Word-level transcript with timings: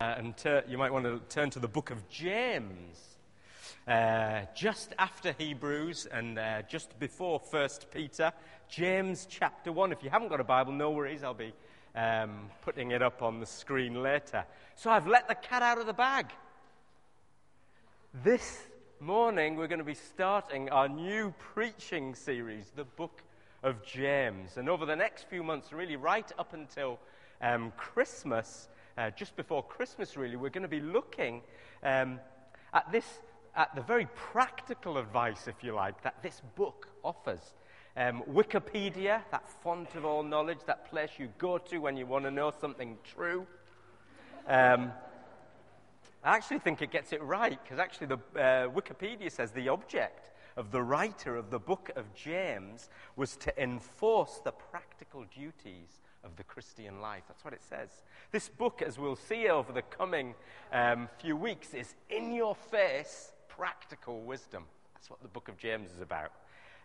Uh, 0.00 0.14
and 0.16 0.34
ter- 0.34 0.64
you 0.66 0.78
might 0.78 0.90
want 0.90 1.04
to 1.04 1.20
turn 1.28 1.50
to 1.50 1.58
the 1.58 1.68
book 1.68 1.90
of 1.90 2.08
James. 2.08 3.18
Uh, 3.86 4.40
just 4.54 4.94
after 4.98 5.32
Hebrews 5.36 6.06
and 6.10 6.38
uh, 6.38 6.62
just 6.62 6.98
before 6.98 7.38
1 7.38 7.68
Peter, 7.92 8.32
James 8.70 9.26
chapter 9.28 9.70
1. 9.70 9.92
If 9.92 10.02
you 10.02 10.08
haven't 10.08 10.28
got 10.28 10.40
a 10.40 10.44
Bible, 10.44 10.72
no 10.72 10.90
worries, 10.90 11.22
I'll 11.22 11.34
be 11.34 11.52
um, 11.94 12.48
putting 12.62 12.92
it 12.92 13.02
up 13.02 13.20
on 13.20 13.40
the 13.40 13.46
screen 13.46 14.02
later. 14.02 14.46
So 14.74 14.88
I've 14.90 15.06
let 15.06 15.28
the 15.28 15.34
cat 15.34 15.60
out 15.60 15.76
of 15.76 15.84
the 15.84 15.92
bag. 15.92 16.28
This 18.24 18.62
morning, 19.00 19.56
we're 19.56 19.68
going 19.68 19.80
to 19.80 19.84
be 19.84 19.92
starting 19.92 20.70
our 20.70 20.88
new 20.88 21.34
preaching 21.38 22.14
series, 22.14 22.72
the 22.74 22.84
book 22.84 23.22
of 23.62 23.84
James. 23.84 24.56
And 24.56 24.70
over 24.70 24.86
the 24.86 24.96
next 24.96 25.28
few 25.28 25.42
months, 25.42 25.74
really 25.74 25.96
right 25.96 26.32
up 26.38 26.54
until 26.54 26.98
um, 27.42 27.70
Christmas, 27.76 28.68
uh, 28.98 29.10
just 29.10 29.36
before 29.36 29.62
Christmas, 29.62 30.16
really, 30.16 30.36
we're 30.36 30.50
going 30.50 30.62
to 30.62 30.68
be 30.68 30.80
looking 30.80 31.42
um, 31.82 32.20
at 32.72 32.90
this, 32.92 33.20
at 33.56 33.74
the 33.74 33.82
very 33.82 34.06
practical 34.14 34.98
advice, 34.98 35.48
if 35.48 35.62
you 35.62 35.74
like, 35.74 36.02
that 36.02 36.22
this 36.22 36.42
book 36.56 36.88
offers. 37.02 37.54
Um, 37.96 38.22
Wikipedia, 38.30 39.22
that 39.30 39.48
font 39.62 39.94
of 39.94 40.04
all 40.04 40.22
knowledge, 40.22 40.60
that 40.66 40.88
place 40.88 41.10
you 41.18 41.28
go 41.38 41.58
to 41.58 41.78
when 41.78 41.96
you 41.96 42.06
want 42.06 42.24
to 42.24 42.30
know 42.30 42.52
something 42.60 42.96
true. 43.04 43.46
Um, 44.46 44.92
I 46.22 46.36
actually 46.36 46.58
think 46.58 46.82
it 46.82 46.90
gets 46.90 47.12
it 47.12 47.22
right 47.22 47.58
because 47.62 47.78
actually 47.78 48.08
the 48.08 48.18
uh, 48.36 48.68
Wikipedia 48.68 49.30
says 49.32 49.52
the 49.52 49.68
object 49.68 50.30
of 50.56 50.70
the 50.70 50.82
writer 50.82 51.36
of 51.36 51.50
the 51.50 51.58
book 51.58 51.90
of 51.96 52.12
James 52.14 52.90
was 53.16 53.36
to 53.36 53.62
enforce 53.62 54.40
the 54.44 54.52
practical 54.52 55.24
duties 55.34 56.00
of 56.24 56.36
the 56.36 56.44
Christian 56.44 57.00
life. 57.00 57.22
That's 57.28 57.44
what 57.44 57.54
it 57.54 57.62
says. 57.62 57.88
This 58.32 58.48
book, 58.48 58.82
as 58.82 58.98
we'll 58.98 59.16
see 59.16 59.48
over 59.48 59.72
the 59.72 59.82
coming 59.82 60.34
um, 60.72 61.08
few 61.18 61.36
weeks, 61.36 61.74
is 61.74 61.94
in 62.08 62.32
your 62.32 62.54
face 62.54 63.32
practical 63.48 64.20
wisdom. 64.20 64.64
That's 64.94 65.10
what 65.10 65.22
the 65.22 65.28
book 65.28 65.48
of 65.48 65.56
James 65.56 65.90
is 65.90 66.00
about. 66.00 66.32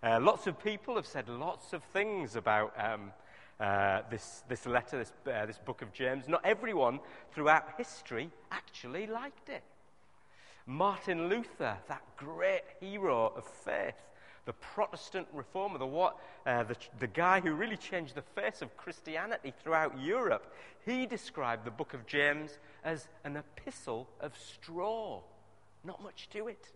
Uh, 0.04 0.20
lots 0.22 0.48
of 0.48 0.62
people 0.64 0.96
have 0.96 1.06
said 1.06 1.28
lots 1.28 1.74
of 1.74 1.84
things 1.84 2.36
about 2.36 2.74
um, 2.78 3.12
uh, 3.60 4.02
this, 4.10 4.44
this 4.50 4.66
letter, 4.66 4.98
this, 4.98 5.12
uh, 5.34 5.46
this 5.46 5.58
book 5.58 5.82
of 5.82 5.92
James. 5.94 6.28
Not 6.28 6.42
everyone 6.44 7.00
throughout 7.34 7.74
history 7.78 8.30
actually 8.52 9.08
liked 9.08 9.50
it. 9.50 9.64
Martin 10.66 11.30
Luther, 11.30 11.78
that 11.88 12.04
great 12.18 12.64
hero 12.80 13.32
of 13.36 13.46
faith, 13.46 13.96
the 14.46 14.54
Protestant 14.54 15.28
reformer, 15.34 15.80
the, 15.80 15.86
what, 15.86 16.18
uh, 16.46 16.64
the, 16.64 16.76
the 17.00 17.08
guy 17.08 17.40
who 17.40 17.54
really 17.54 17.78
changed 17.78 18.16
the 18.16 18.22
face 18.22 18.62
of 18.62 18.78
Christianity 18.78 19.54
throughout 19.64 20.00
Europe, 20.00 20.54
he 20.86 21.06
described 21.06 21.66
the 21.66 21.72
book 21.72 21.94
of 21.94 22.06
James 22.06 22.60
as 22.84 23.08
an 23.24 23.38
epistle 23.38 24.08
of 24.22 24.38
straw. 24.38 25.22
Not 25.84 26.02
much 26.04 26.30
to 26.30 26.48
it. 26.48 26.68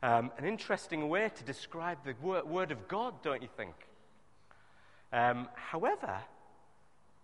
Um, 0.00 0.30
an 0.38 0.44
interesting 0.44 1.08
way 1.08 1.30
to 1.34 1.44
describe 1.44 1.98
the 2.04 2.14
word, 2.22 2.44
word 2.44 2.70
of 2.70 2.86
God, 2.86 3.14
don't 3.22 3.42
you 3.42 3.48
think? 3.56 3.74
Um, 5.12 5.48
however, 5.54 6.18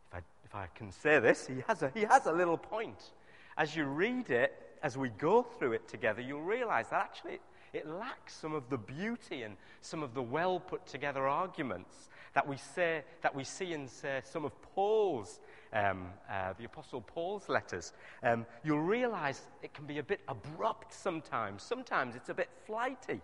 if 0.08 0.14
I, 0.14 0.18
if 0.44 0.54
I 0.54 0.66
can 0.74 0.90
say 0.90 1.20
this, 1.20 1.46
he 1.46 1.62
has, 1.68 1.82
a, 1.82 1.92
he 1.94 2.02
has 2.02 2.26
a 2.26 2.32
little 2.32 2.58
point. 2.58 3.12
As 3.56 3.76
you 3.76 3.84
read 3.84 4.30
it, 4.30 4.60
as 4.82 4.98
we 4.98 5.08
go 5.08 5.42
through 5.42 5.72
it 5.72 5.86
together, 5.86 6.20
you'll 6.20 6.42
realize 6.42 6.88
that 6.88 7.00
actually 7.00 7.38
it 7.74 7.88
lacks 7.88 8.34
some 8.34 8.54
of 8.54 8.68
the 8.70 8.78
beauty 8.78 9.42
and 9.42 9.56
some 9.80 10.02
of 10.02 10.14
the 10.14 10.22
well 10.22 10.60
put 10.60 10.86
together 10.86 11.26
arguments 11.26 12.08
that 12.34 12.46
we, 12.46 12.56
say, 12.56 13.02
that 13.22 13.34
we 13.34 13.44
see 13.44 13.72
in 13.72 13.88
say, 13.88 14.20
some 14.24 14.44
of 14.44 14.52
Paul's, 14.74 15.40
um, 15.72 16.06
uh, 16.30 16.52
the 16.58 16.64
Apostle 16.64 17.00
Paul's 17.00 17.48
letters. 17.48 17.92
Um, 18.22 18.44
you'll 18.64 18.80
realize 18.80 19.42
it 19.62 19.72
can 19.72 19.86
be 19.86 19.98
a 19.98 20.02
bit 20.02 20.20
abrupt 20.28 20.92
sometimes. 20.92 21.62
Sometimes 21.62 22.16
it's 22.16 22.28
a 22.28 22.34
bit 22.34 22.50
flighty. 22.66 23.20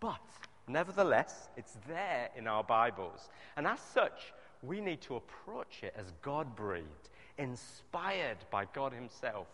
But 0.00 0.20
nevertheless, 0.66 1.48
it's 1.56 1.76
there 1.86 2.30
in 2.36 2.48
our 2.48 2.64
Bibles. 2.64 3.28
And 3.56 3.66
as 3.66 3.80
such, 3.80 4.32
we 4.62 4.80
need 4.80 5.00
to 5.02 5.16
approach 5.16 5.82
it 5.82 5.94
as 5.96 6.12
God 6.22 6.56
breathed, 6.56 7.10
inspired 7.38 8.38
by 8.50 8.64
God 8.72 8.92
Himself 8.92 9.46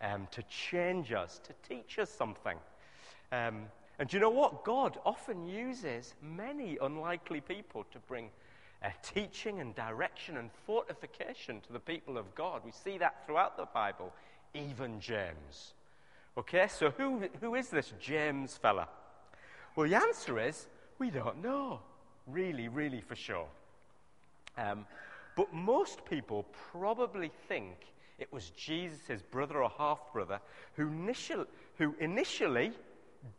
um, 0.00 0.28
to 0.30 0.42
change 0.44 1.12
us, 1.12 1.40
to 1.44 1.52
teach 1.68 1.98
us 1.98 2.10
something. 2.10 2.56
Um, 3.32 3.66
and 3.98 4.12
you 4.12 4.18
know 4.18 4.30
what? 4.30 4.64
God 4.64 4.98
often 5.04 5.46
uses 5.46 6.14
many 6.22 6.78
unlikely 6.80 7.40
people 7.40 7.84
to 7.92 7.98
bring 8.00 8.30
uh, 8.82 8.88
teaching 9.02 9.60
and 9.60 9.74
direction 9.74 10.36
and 10.36 10.50
fortification 10.66 11.60
to 11.62 11.72
the 11.72 11.80
people 11.80 12.16
of 12.16 12.34
God. 12.34 12.62
We 12.64 12.72
see 12.72 12.98
that 12.98 13.26
throughout 13.26 13.56
the 13.56 13.66
Bible, 13.66 14.12
even 14.54 15.00
James. 15.00 15.74
Okay, 16.38 16.66
so 16.68 16.90
who, 16.90 17.24
who 17.40 17.54
is 17.54 17.68
this 17.68 17.92
James 18.00 18.56
fella? 18.56 18.88
Well, 19.76 19.88
the 19.88 19.96
answer 19.96 20.40
is 20.40 20.66
we 20.98 21.10
don't 21.10 21.42
know, 21.42 21.80
really, 22.26 22.68
really 22.68 23.00
for 23.00 23.16
sure. 23.16 23.48
Um, 24.56 24.86
but 25.36 25.52
most 25.52 26.04
people 26.04 26.46
probably 26.72 27.30
think 27.48 27.76
it 28.18 28.32
was 28.32 28.50
Jesus' 28.50 29.22
brother 29.30 29.62
or 29.62 29.70
half 29.76 30.00
brother 30.12 30.40
who, 30.74 30.88
initial, 30.88 31.46
who 31.78 31.94
initially 32.00 32.72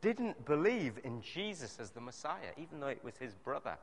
didn't 0.01 0.45
believe 0.45 0.99
in 1.03 1.21
Jesus 1.21 1.77
as 1.79 1.91
the 1.91 2.01
Messiah, 2.01 2.51
even 2.57 2.79
though 2.79 2.87
it 2.87 3.03
was 3.03 3.17
his 3.17 3.33
brother, 3.33 3.77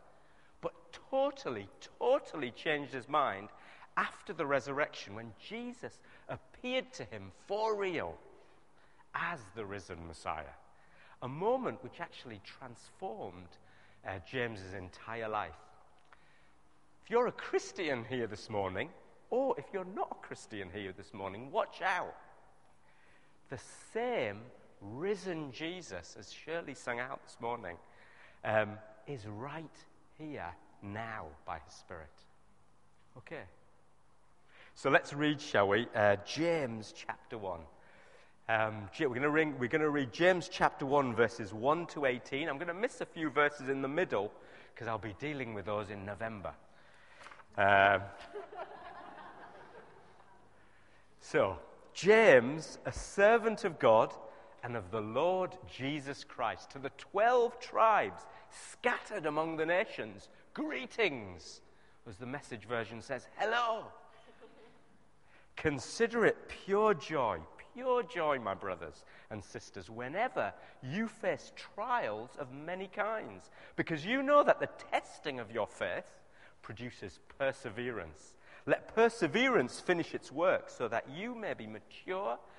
but 0.60 0.72
totally, 1.10 1.68
totally 1.98 2.50
changed 2.50 2.92
his 2.92 3.08
mind 3.08 3.48
after 3.96 4.32
the 4.32 4.46
resurrection 4.46 5.14
when 5.14 5.32
Jesus 5.48 5.98
appeared 6.28 6.92
to 6.92 7.04
him 7.04 7.32
for 7.46 7.76
real 7.76 8.14
as 9.14 9.40
the 9.56 9.64
risen 9.64 10.06
Messiah. 10.06 10.54
A 11.22 11.28
moment 11.28 11.82
which 11.82 12.00
actually 12.00 12.40
transformed 12.44 13.58
uh, 14.06 14.12
James's 14.30 14.74
entire 14.74 15.28
life. 15.28 15.50
If 17.04 17.10
you're 17.10 17.26
a 17.26 17.32
Christian 17.32 18.04
here 18.08 18.28
this 18.28 18.48
morning, 18.48 18.90
or 19.30 19.54
if 19.58 19.64
you're 19.72 19.86
not 19.96 20.16
a 20.20 20.26
Christian 20.26 20.68
here 20.72 20.92
this 20.96 21.12
morning, 21.12 21.50
watch 21.50 21.82
out. 21.82 22.14
The 23.50 23.58
same 23.92 24.38
risen 24.80 25.52
Jesus, 25.52 26.16
as 26.18 26.32
Shirley 26.32 26.74
sang 26.74 27.00
out 27.00 27.22
this 27.24 27.36
morning, 27.40 27.76
um, 28.44 28.78
is 29.06 29.26
right 29.26 29.64
here 30.18 30.54
now 30.82 31.26
by 31.46 31.58
his 31.64 31.74
Spirit. 31.74 32.08
Okay. 33.16 33.42
So 34.74 34.90
let's 34.90 35.12
read, 35.12 35.40
shall 35.40 35.68
we? 35.68 35.88
Uh, 35.94 36.16
James 36.24 36.94
chapter 36.96 37.36
1. 37.36 37.60
Um, 38.50 38.88
we're 38.98 39.08
going, 39.08 39.80
to 39.80 39.90
read 39.90 40.12
James 40.12 40.48
chapter 40.48 40.86
1, 40.86 41.14
verses 41.14 41.52
1 41.52 41.86
to 41.88 42.06
18. 42.06 42.48
I'm 42.48 42.56
going 42.56 42.68
to 42.68 42.74
miss 42.74 43.00
a 43.00 43.06
few 43.06 43.28
verses 43.28 43.68
in 43.68 43.82
the 43.82 43.88
middle 43.88 44.32
because 44.72 44.88
I'll 44.88 44.98
be 44.98 45.14
dealing 45.18 45.52
with 45.52 45.66
those 45.66 45.90
in 45.90 46.06
November. 46.06 46.52
Uh, 47.58 47.98
so, 51.20 51.58
James, 51.92 52.78
a 52.86 52.92
servant 52.92 53.64
of 53.64 53.78
God 53.78 54.14
and 54.62 54.76
of 54.76 54.90
the 54.90 55.00
Lord 55.00 55.56
Jesus 55.70 56.24
Christ. 56.24 56.70
To 56.70 56.78
the 56.78 56.90
12 56.98 57.60
tribes 57.60 58.22
scattered 58.50 59.26
among 59.26 59.56
the 59.56 59.66
nations, 59.66 60.28
greetings, 60.54 61.60
as 62.08 62.16
the 62.16 62.26
message 62.26 62.64
version 62.64 63.02
says, 63.02 63.26
hello. 63.36 63.84
Consider 65.56 66.24
it 66.24 66.48
pure 66.48 66.94
joy, 66.94 67.38
pure 67.74 68.02
joy, 68.04 68.38
my 68.38 68.54
brothers 68.54 69.04
and 69.30 69.42
sisters, 69.42 69.90
whenever 69.90 70.52
you 70.82 71.08
face 71.08 71.52
trials 71.56 72.30
of 72.38 72.52
many 72.52 72.86
kinds, 72.86 73.50
because 73.76 74.06
you 74.06 74.22
know 74.22 74.44
that 74.44 74.60
the 74.60 74.68
testing 74.90 75.40
of 75.40 75.50
your 75.50 75.66
faith 75.66 76.20
produces 76.62 77.18
perseverance. 77.38 78.34
Let 78.66 78.94
perseverance 78.94 79.80
finish 79.80 80.14
its 80.14 80.30
work 80.30 80.68
so 80.68 80.88
that 80.88 81.06
you 81.08 81.34
may 81.34 81.54
be 81.54 81.66
mature 81.66 82.38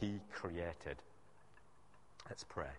he 0.00 0.20
created. 0.32 0.96
Let's 2.28 2.44
pray. 2.44 2.70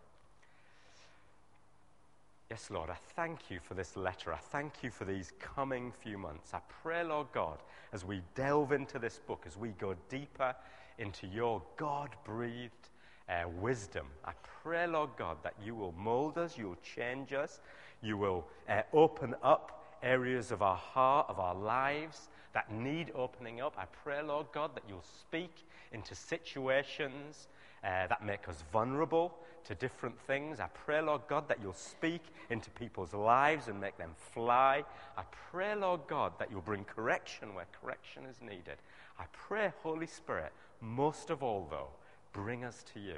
Yes, 2.50 2.70
Lord, 2.70 2.90
I 2.90 2.98
thank 3.16 3.50
you 3.50 3.60
for 3.62 3.76
this 3.76 3.96
letter. 3.96 4.34
I 4.34 4.38
thank 4.38 4.84
you 4.84 4.92
for 4.92 5.06
these 5.06 5.32
coming 5.40 5.94
few 6.04 6.18
months. 6.18 6.54
I 6.54 6.60
pray, 6.84 7.02
Lord 7.02 7.28
God, 7.34 7.60
as 7.94 8.04
we 8.04 8.22
delve 8.36 8.74
into 8.74 9.00
this 9.00 9.20
book, 9.26 9.44
as 9.48 9.56
we 9.56 9.70
go 9.70 9.96
deeper 10.10 10.54
into 10.98 11.28
your 11.28 11.62
God 11.78 12.10
breathed 12.26 12.90
uh, 13.30 13.44
wisdom, 13.62 14.06
I 14.26 14.34
pray, 14.64 14.86
Lord 14.86 15.12
God, 15.18 15.38
that 15.44 15.54
you 15.64 15.76
will 15.76 15.94
mold 15.94 16.38
us, 16.38 16.58
you 16.58 16.68
will 16.68 16.78
change 16.84 17.32
us, 17.32 17.62
you 18.02 18.18
will 18.18 18.46
uh, 18.68 18.82
open 18.92 19.34
up 19.42 19.86
areas 20.04 20.52
of 20.52 20.62
our 20.62 20.76
heart, 20.76 21.28
of 21.30 21.40
our 21.40 21.56
lives 21.56 22.28
that 22.54 22.70
need 22.70 23.12
opening 23.16 23.62
up. 23.62 23.76
I 23.78 23.86
pray, 24.04 24.22
Lord 24.22 24.48
God, 24.54 24.72
that 24.76 24.84
you'll 24.90 25.06
speak 25.22 25.64
into 25.92 26.16
situations 26.16 27.48
uh, 27.84 28.08
that 28.08 28.26
make 28.26 28.48
us 28.48 28.64
vulnerable 28.72 29.36
to 29.66 29.76
different 29.76 30.20
things. 30.28 30.60
I 30.60 30.68
pray, 30.68 31.02
Lord 31.02 31.22
God, 31.28 31.48
that 31.48 31.60
you'll 31.62 31.74
speak 31.74 32.22
into 32.50 32.70
people's 32.72 33.14
lives 33.14 33.68
and 33.68 33.80
make 33.80 33.98
them 33.98 34.12
fly. 34.34 34.84
I 35.18 35.24
pray, 35.52 35.76
Lord 35.76 36.02
God, 36.08 36.34
that 36.40 36.50
you'll 36.52 36.62
bring 36.62 36.84
correction 36.84 37.54
where 37.54 37.68
correction 37.82 38.24
is 38.26 38.42
needed. 38.42 38.78
I 39.20 39.26
pray, 39.34 39.72
Holy 39.84 40.08
Spirit, 40.08 40.52
most 40.80 41.30
of 41.30 41.44
all, 41.44 41.68
though, 41.70 41.90
bring 42.34 42.64
us 42.64 42.84
to 42.94 43.00
you. 43.00 43.18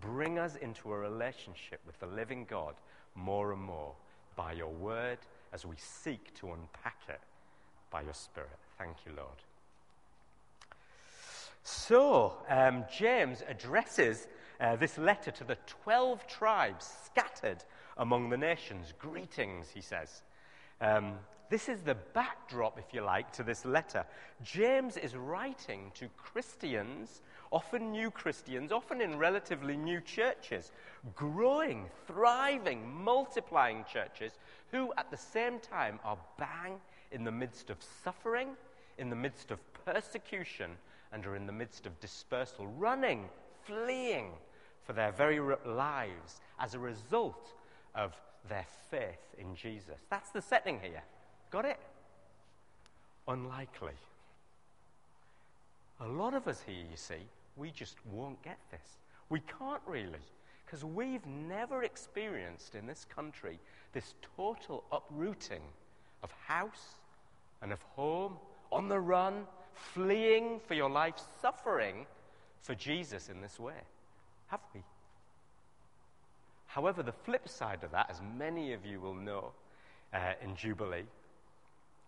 Bring 0.00 0.38
us 0.38 0.56
into 0.56 0.92
a 0.92 0.98
relationship 0.98 1.80
with 1.86 1.98
the 2.00 2.06
living 2.06 2.46
God 2.48 2.74
more 3.14 3.52
and 3.52 3.62
more 3.62 3.92
by 4.36 4.52
your 4.52 4.70
word 4.70 5.18
as 5.52 5.66
we 5.66 5.76
seek 5.76 6.34
to 6.34 6.52
unpack 6.52 6.98
it 7.08 7.20
by 7.90 8.02
your 8.02 8.14
Spirit. 8.14 8.58
Thank 8.78 8.96
you, 9.06 9.12
Lord. 9.16 9.36
So, 11.62 12.38
um, 12.48 12.84
James 12.92 13.42
addresses 13.48 14.26
uh, 14.60 14.76
this 14.76 14.98
letter 14.98 15.30
to 15.30 15.44
the 15.44 15.56
12 15.84 16.26
tribes 16.26 16.92
scattered 17.04 17.64
among 17.96 18.30
the 18.30 18.36
nations. 18.36 18.92
Greetings, 18.98 19.68
he 19.72 19.80
says. 19.80 20.22
Um, 20.80 21.14
this 21.50 21.68
is 21.68 21.82
the 21.82 21.94
backdrop, 21.94 22.78
if 22.78 22.94
you 22.94 23.02
like, 23.02 23.30
to 23.32 23.42
this 23.42 23.64
letter. 23.64 24.06
James 24.42 24.96
is 24.96 25.14
writing 25.14 25.92
to 25.94 26.08
Christians, 26.16 27.20
often 27.52 27.92
new 27.92 28.10
Christians, 28.10 28.72
often 28.72 29.00
in 29.00 29.18
relatively 29.18 29.76
new 29.76 30.00
churches, 30.00 30.72
growing, 31.14 31.90
thriving, 32.06 32.90
multiplying 32.90 33.84
churches 33.92 34.32
who 34.70 34.92
at 34.96 35.10
the 35.10 35.16
same 35.16 35.60
time 35.60 36.00
are 36.04 36.18
bang 36.38 36.80
in 37.12 37.22
the 37.22 37.30
midst 37.30 37.68
of 37.68 37.76
suffering, 38.02 38.56
in 38.96 39.10
the 39.10 39.16
midst 39.16 39.50
of 39.50 39.58
persecution, 39.84 40.70
and 41.12 41.26
are 41.26 41.36
in 41.36 41.46
the 41.46 41.52
midst 41.52 41.86
of 41.86 41.98
dispersal, 42.00 42.66
running, 42.66 43.28
fleeing 43.64 44.32
for 44.84 44.92
their 44.92 45.12
very 45.12 45.40
lives 45.66 46.40
as 46.58 46.74
a 46.74 46.78
result 46.78 47.52
of 47.94 48.14
their 48.48 48.66
faith 48.90 49.34
in 49.38 49.54
Jesus. 49.54 50.00
That's 50.10 50.30
the 50.30 50.42
setting 50.42 50.80
here. 50.80 51.02
Got 51.50 51.66
it? 51.66 51.78
Unlikely. 53.28 53.92
A 56.00 56.08
lot 56.08 56.34
of 56.34 56.48
us 56.48 56.62
here, 56.66 56.84
you 56.90 56.96
see, 56.96 57.28
we 57.56 57.70
just 57.70 57.96
won't 58.10 58.42
get 58.42 58.58
this. 58.70 58.98
We 59.28 59.40
can't 59.40 59.82
really, 59.86 60.18
because 60.64 60.84
we've 60.84 61.24
never 61.26 61.84
experienced 61.84 62.74
in 62.74 62.86
this 62.86 63.06
country 63.14 63.58
this 63.92 64.14
total 64.36 64.84
uprooting 64.90 65.62
of 66.22 66.32
house 66.46 66.96
and 67.60 67.72
of 67.72 67.82
home, 67.82 68.36
on 68.72 68.88
the 68.88 68.98
run, 68.98 69.46
fleeing 69.74 70.60
for 70.66 70.74
your 70.74 70.90
life, 70.90 71.14
suffering 71.40 72.06
for 72.60 72.74
Jesus 72.74 73.28
in 73.28 73.40
this 73.40 73.58
way. 73.58 73.80
Have 74.48 74.60
we? 74.74 74.82
However, 76.66 77.02
the 77.02 77.12
flip 77.12 77.48
side 77.48 77.84
of 77.84 77.90
that, 77.90 78.08
as 78.10 78.20
many 78.36 78.72
of 78.72 78.86
you 78.86 79.00
will 79.00 79.14
know 79.14 79.52
uh, 80.14 80.32
in 80.42 80.56
Jubilee, 80.56 81.04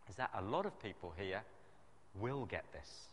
is 0.08 0.14
that 0.16 0.30
a 0.34 0.42
lot 0.42 0.66
of 0.66 0.82
people 0.82 1.12
here 1.18 1.42
will 2.18 2.46
get 2.46 2.64
this. 2.72 3.08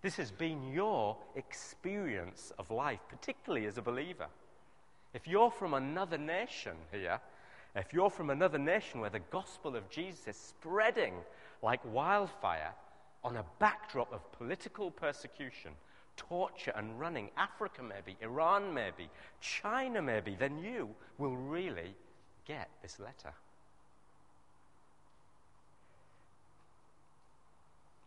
This 0.00 0.16
has 0.16 0.30
been 0.30 0.72
your 0.72 1.16
experience 1.34 2.52
of 2.58 2.70
life, 2.70 3.00
particularly 3.08 3.66
as 3.66 3.78
a 3.78 3.82
believer. 3.82 4.28
If 5.12 5.26
you're 5.26 5.50
from 5.50 5.74
another 5.74 6.18
nation 6.18 6.76
here, 6.92 7.20
if 7.74 7.92
you're 7.92 8.10
from 8.10 8.30
another 8.30 8.58
nation 8.58 9.00
where 9.00 9.10
the 9.10 9.18
gospel 9.18 9.76
of 9.76 9.90
Jesus 9.90 10.28
is 10.28 10.36
spreading 10.36 11.14
like 11.62 11.80
wildfire 11.84 12.72
on 13.24 13.36
a 13.36 13.44
backdrop 13.58 14.12
of 14.12 14.32
political 14.32 14.90
persecution, 14.90 15.72
torture, 16.16 16.72
and 16.76 16.98
running, 16.98 17.30
Africa 17.36 17.82
maybe, 17.82 18.16
Iran 18.20 18.72
maybe, 18.72 19.08
China 19.40 20.02
maybe, 20.02 20.36
then 20.38 20.58
you 20.58 20.90
will 21.18 21.36
really 21.36 21.94
get 22.46 22.68
this 22.82 22.98
letter. 22.98 23.32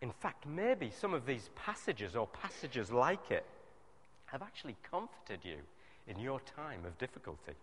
In 0.01 0.11
fact, 0.11 0.47
maybe 0.47 0.89
some 0.89 1.13
of 1.13 1.25
these 1.25 1.49
passages 1.55 2.15
or 2.15 2.27
passages 2.27 2.91
like 2.91 3.29
it 3.29 3.45
have 4.25 4.41
actually 4.41 4.75
comforted 4.89 5.39
you 5.43 5.57
in 6.07 6.19
your 6.19 6.39
time 6.39 6.85
of 6.85 6.97
difficulty. 6.97 7.53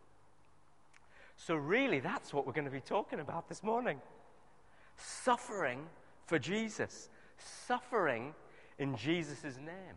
So, 1.37 1.55
really, 1.55 2.01
that's 2.01 2.33
what 2.33 2.47
we're 2.47 2.53
going 2.53 2.65
to 2.65 2.71
be 2.71 2.81
talking 2.81 3.21
about 3.21 3.49
this 3.49 3.63
morning 3.63 4.01
suffering 4.97 5.87
for 6.27 6.39
Jesus, 6.39 7.09
suffering 7.39 8.35
in 8.79 8.97
Jesus' 8.97 9.57
name. 9.57 9.97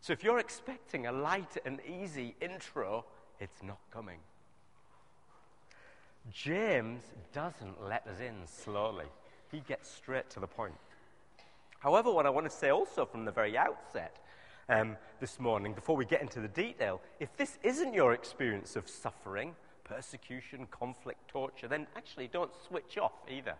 So, 0.00 0.12
if 0.12 0.22
you're 0.22 0.38
expecting 0.38 1.06
a 1.06 1.12
light 1.12 1.56
and 1.64 1.80
easy 1.86 2.36
intro, 2.40 3.04
it's 3.40 3.62
not 3.62 3.78
coming. 3.92 4.18
James 6.30 7.02
doesn't 7.32 7.82
let 7.82 8.06
us 8.06 8.20
in 8.20 8.46
slowly, 8.46 9.06
he 9.50 9.60
gets 9.60 9.90
straight 9.90 10.28
to 10.30 10.40
the 10.40 10.46
point. 10.46 10.74
However, 11.80 12.12
what 12.12 12.26
I 12.26 12.30
want 12.30 12.48
to 12.48 12.54
say 12.54 12.70
also 12.70 13.06
from 13.06 13.24
the 13.24 13.30
very 13.30 13.56
outset 13.56 14.16
um, 14.68 14.96
this 15.20 15.38
morning, 15.38 15.74
before 15.74 15.96
we 15.96 16.04
get 16.04 16.20
into 16.20 16.40
the 16.40 16.48
detail, 16.48 17.00
if 17.20 17.36
this 17.36 17.58
isn't 17.62 17.94
your 17.94 18.12
experience 18.12 18.76
of 18.76 18.88
suffering, 18.88 19.54
persecution, 19.84 20.66
conflict, 20.70 21.28
torture, 21.28 21.68
then 21.68 21.86
actually 21.96 22.28
don't 22.28 22.50
switch 22.66 22.98
off 22.98 23.12
either. 23.30 23.54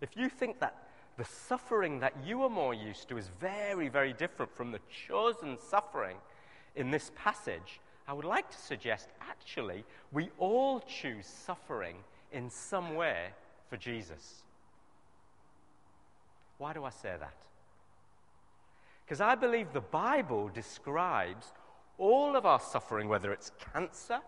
If 0.00 0.16
you 0.16 0.28
think 0.28 0.60
that 0.60 0.74
the 1.18 1.24
suffering 1.24 2.00
that 2.00 2.14
you 2.24 2.42
are 2.42 2.50
more 2.50 2.72
used 2.72 3.08
to 3.08 3.18
is 3.18 3.30
very, 3.40 3.88
very 3.88 4.12
different 4.12 4.54
from 4.54 4.72
the 4.72 4.80
chosen 5.06 5.58
suffering 5.58 6.16
in 6.76 6.90
this 6.90 7.10
passage, 7.14 7.80
I 8.08 8.12
would 8.12 8.24
like 8.24 8.50
to 8.50 8.56
suggest 8.56 9.08
actually 9.20 9.84
we 10.12 10.30
all 10.38 10.80
choose 10.80 11.26
suffering 11.26 11.96
in 12.32 12.48
some 12.48 12.94
way 12.94 13.28
for 13.68 13.76
Jesus. 13.76 14.42
Why 16.58 16.72
do 16.72 16.84
I 16.84 16.90
say 16.90 17.14
that? 17.18 17.34
Because 19.04 19.20
I 19.20 19.34
believe 19.34 19.72
the 19.72 19.80
Bible 19.80 20.48
describes 20.48 21.52
all 21.98 22.36
of 22.36 22.46
our 22.46 22.60
suffering, 22.60 23.08
whether 23.08 23.32
it's 23.32 23.52
cancer 23.72 24.20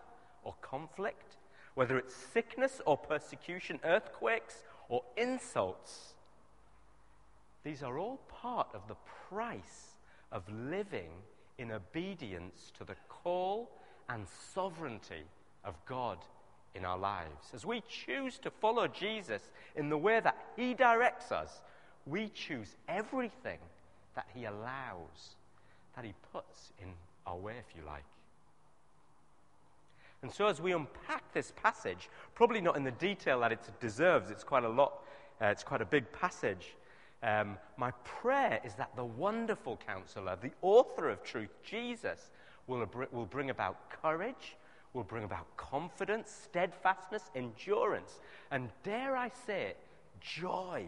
or 0.43 0.53
conflict, 0.61 1.37
whether 1.73 1.97
it's 1.97 2.13
sickness 2.15 2.81
or 2.85 2.97
persecution, 2.97 3.79
earthquakes 3.83 4.63
or 4.89 5.03
insults, 5.17 6.13
these 7.63 7.81
are 7.83 7.97
all 7.97 8.19
part 8.29 8.67
of 8.73 8.87
the 8.87 8.95
price 9.29 9.95
of 10.31 10.43
living 10.69 11.09
in 11.57 11.71
obedience 11.71 12.71
to 12.77 12.83
the 12.83 12.95
call 13.07 13.69
and 14.09 14.25
sovereignty 14.53 15.23
of 15.63 15.75
God 15.85 16.17
in 16.75 16.85
our 16.85 16.97
lives. 16.97 17.51
As 17.53 17.65
we 17.65 17.81
choose 17.87 18.37
to 18.39 18.51
follow 18.51 18.87
Jesus 18.87 19.49
in 19.75 19.89
the 19.89 19.97
way 19.97 20.19
that 20.19 20.37
He 20.57 20.73
directs 20.73 21.31
us, 21.31 21.61
we 22.05 22.29
choose 22.29 22.75
everything 22.89 23.59
that 24.15 24.27
He 24.33 24.45
allows, 24.45 25.35
that 25.95 26.03
He 26.03 26.13
puts 26.31 26.73
in 26.81 26.89
our 27.25 27.37
way, 27.37 27.53
if 27.57 27.75
you 27.75 27.83
like. 27.85 28.03
And 30.23 30.31
so, 30.31 30.47
as 30.47 30.61
we 30.61 30.71
unpack 30.71 31.33
this 31.33 31.51
passage, 31.61 32.09
probably 32.33 32.61
not 32.61 32.77
in 32.77 32.85
the 32.85 32.91
detail 32.91 33.41
that 33.41 33.51
it 33.51 33.59
deserves, 33.81 34.31
it's 34.31 34.43
quite 34.43 34.63
a 34.63 34.69
lot, 34.69 35.03
uh, 35.41 35.47
it's 35.47 35.63
quite 35.63 35.81
a 35.81 35.85
big 35.85 36.09
passage. 36.13 36.75
Um, 37.21 37.57
my 37.75 37.91
prayer 38.03 38.61
is 38.63 38.73
that 38.75 38.95
the 38.95 39.03
wonderful 39.03 39.77
counselor, 39.85 40.37
the 40.41 40.51
author 40.61 41.09
of 41.09 41.23
truth, 41.23 41.49
Jesus, 41.61 42.31
will, 42.67 42.89
will 43.11 43.25
bring 43.25 43.49
about 43.49 43.89
courage, 43.89 44.55
will 44.93 45.03
bring 45.03 45.25
about 45.25 45.45
confidence, 45.57 46.31
steadfastness, 46.31 47.29
endurance, 47.35 48.19
and 48.49 48.69
dare 48.83 49.17
I 49.17 49.29
say 49.45 49.63
it, 49.63 49.77
joy 50.21 50.85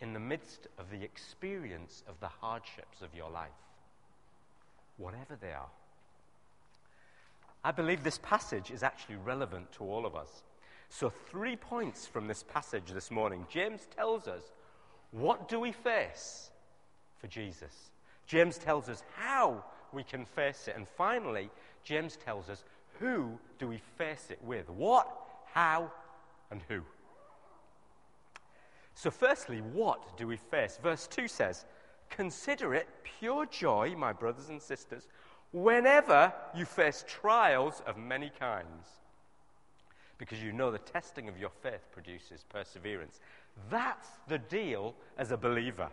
in 0.00 0.12
the 0.12 0.20
midst 0.20 0.68
of 0.78 0.90
the 0.90 1.02
experience 1.02 2.04
of 2.08 2.20
the 2.20 2.28
hardships 2.28 3.02
of 3.02 3.14
your 3.16 3.30
life, 3.30 3.50
whatever 4.96 5.36
they 5.40 5.52
are. 5.52 5.70
I 7.64 7.70
believe 7.70 8.02
this 8.02 8.18
passage 8.18 8.70
is 8.70 8.82
actually 8.82 9.16
relevant 9.16 9.70
to 9.72 9.84
all 9.84 10.04
of 10.04 10.16
us. 10.16 10.42
So, 10.88 11.08
three 11.08 11.56
points 11.56 12.06
from 12.06 12.26
this 12.26 12.42
passage 12.42 12.90
this 12.92 13.10
morning. 13.10 13.46
James 13.48 13.86
tells 13.96 14.28
us 14.28 14.42
what 15.12 15.48
do 15.48 15.60
we 15.60 15.72
face 15.72 16.50
for 17.18 17.28
Jesus? 17.28 17.90
James 18.26 18.58
tells 18.58 18.88
us 18.88 19.02
how 19.16 19.64
we 19.92 20.02
can 20.02 20.24
face 20.24 20.68
it. 20.68 20.76
And 20.76 20.88
finally, 20.88 21.50
James 21.84 22.16
tells 22.16 22.48
us 22.48 22.64
who 22.98 23.38
do 23.58 23.68
we 23.68 23.80
face 23.96 24.26
it 24.30 24.42
with? 24.42 24.68
What, 24.70 25.08
how, 25.52 25.90
and 26.50 26.62
who? 26.68 26.80
So, 28.94 29.10
firstly, 29.10 29.58
what 29.58 30.16
do 30.16 30.26
we 30.26 30.36
face? 30.36 30.78
Verse 30.82 31.06
2 31.06 31.28
says, 31.28 31.64
Consider 32.10 32.74
it 32.74 32.88
pure 33.02 33.46
joy, 33.46 33.94
my 33.96 34.12
brothers 34.12 34.50
and 34.50 34.60
sisters, 34.60 35.08
whenever 35.52 36.32
you 36.54 36.64
face 36.64 37.04
trials 37.06 37.82
of 37.86 37.96
many 37.96 38.30
kinds, 38.38 38.86
because 40.18 40.42
you 40.42 40.52
know 40.52 40.70
the 40.70 40.78
testing 40.78 41.28
of 41.28 41.38
your 41.38 41.50
faith 41.62 41.84
produces 41.92 42.44
perseverance. 42.48 43.20
That's 43.70 44.08
the 44.28 44.38
deal 44.38 44.94
as 45.18 45.32
a 45.32 45.36
believer. 45.36 45.88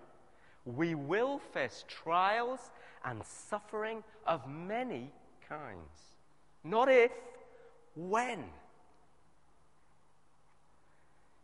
We 0.66 0.96
will 0.96 1.40
face 1.40 1.84
trials 1.88 2.72
and 3.06 3.24
suffering 3.24 4.04
of 4.28 4.48
many 4.48 5.12
kinds. 5.48 6.16
Not 6.64 6.90
if, 6.90 7.12
when. 7.96 8.44